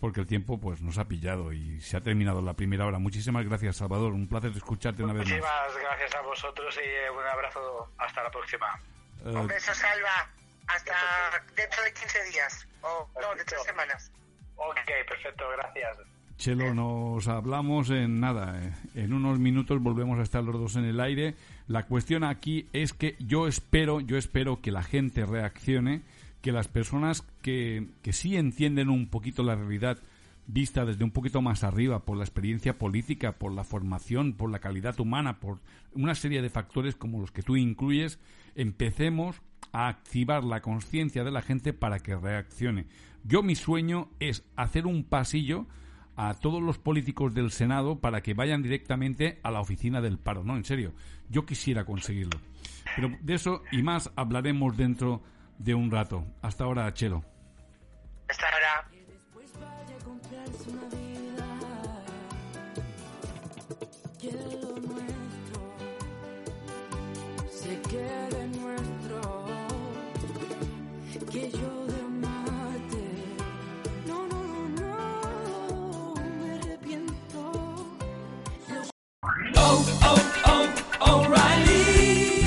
[0.00, 2.98] porque el tiempo pues nos ha pillado y se ha terminado la primera hora.
[2.98, 4.12] Muchísimas gracias, Salvador.
[4.12, 5.30] Un placer escucharte una vez más.
[5.30, 7.90] Muchísimas gracias a vosotros y un abrazo.
[7.98, 8.66] Hasta la próxima.
[9.24, 10.30] Eh, Un beso, Salva.
[10.68, 10.94] Hasta
[11.56, 12.68] dentro de 15 días.
[12.82, 14.10] O no, de tres semanas.
[14.56, 14.76] Ok,
[15.08, 15.98] perfecto, gracias.
[16.36, 18.60] Chelo, nos hablamos en nada.
[18.62, 21.34] eh, En unos minutos volvemos a estar los dos en el aire.
[21.68, 26.02] La cuestión aquí es que yo espero, yo espero que la gente reaccione,
[26.40, 29.98] que las personas que, que sí entienden un poquito la realidad
[30.46, 34.60] vista desde un poquito más arriba por la experiencia política, por la formación, por la
[34.60, 35.58] calidad humana, por
[35.94, 38.18] una serie de factores como los que tú incluyes,
[38.54, 39.42] empecemos
[39.72, 42.86] a activar la conciencia de la gente para que reaccione.
[43.24, 45.66] Yo mi sueño es hacer un pasillo
[46.16, 50.42] a todos los políticos del Senado para que vayan directamente a la oficina del paro.
[50.42, 50.94] No, en serio,
[51.28, 52.40] yo quisiera conseguirlo.
[52.96, 55.22] Pero de eso y más hablaremos dentro
[55.58, 56.24] de un rato.
[56.42, 57.22] Hasta ahora, Chelo.
[58.28, 58.88] Hasta ahora.
[59.06, 61.60] después vaya a comprarse una vida.
[64.18, 65.60] Que lo nuestro
[67.50, 69.46] se quede nuestro.
[71.30, 71.85] Que yo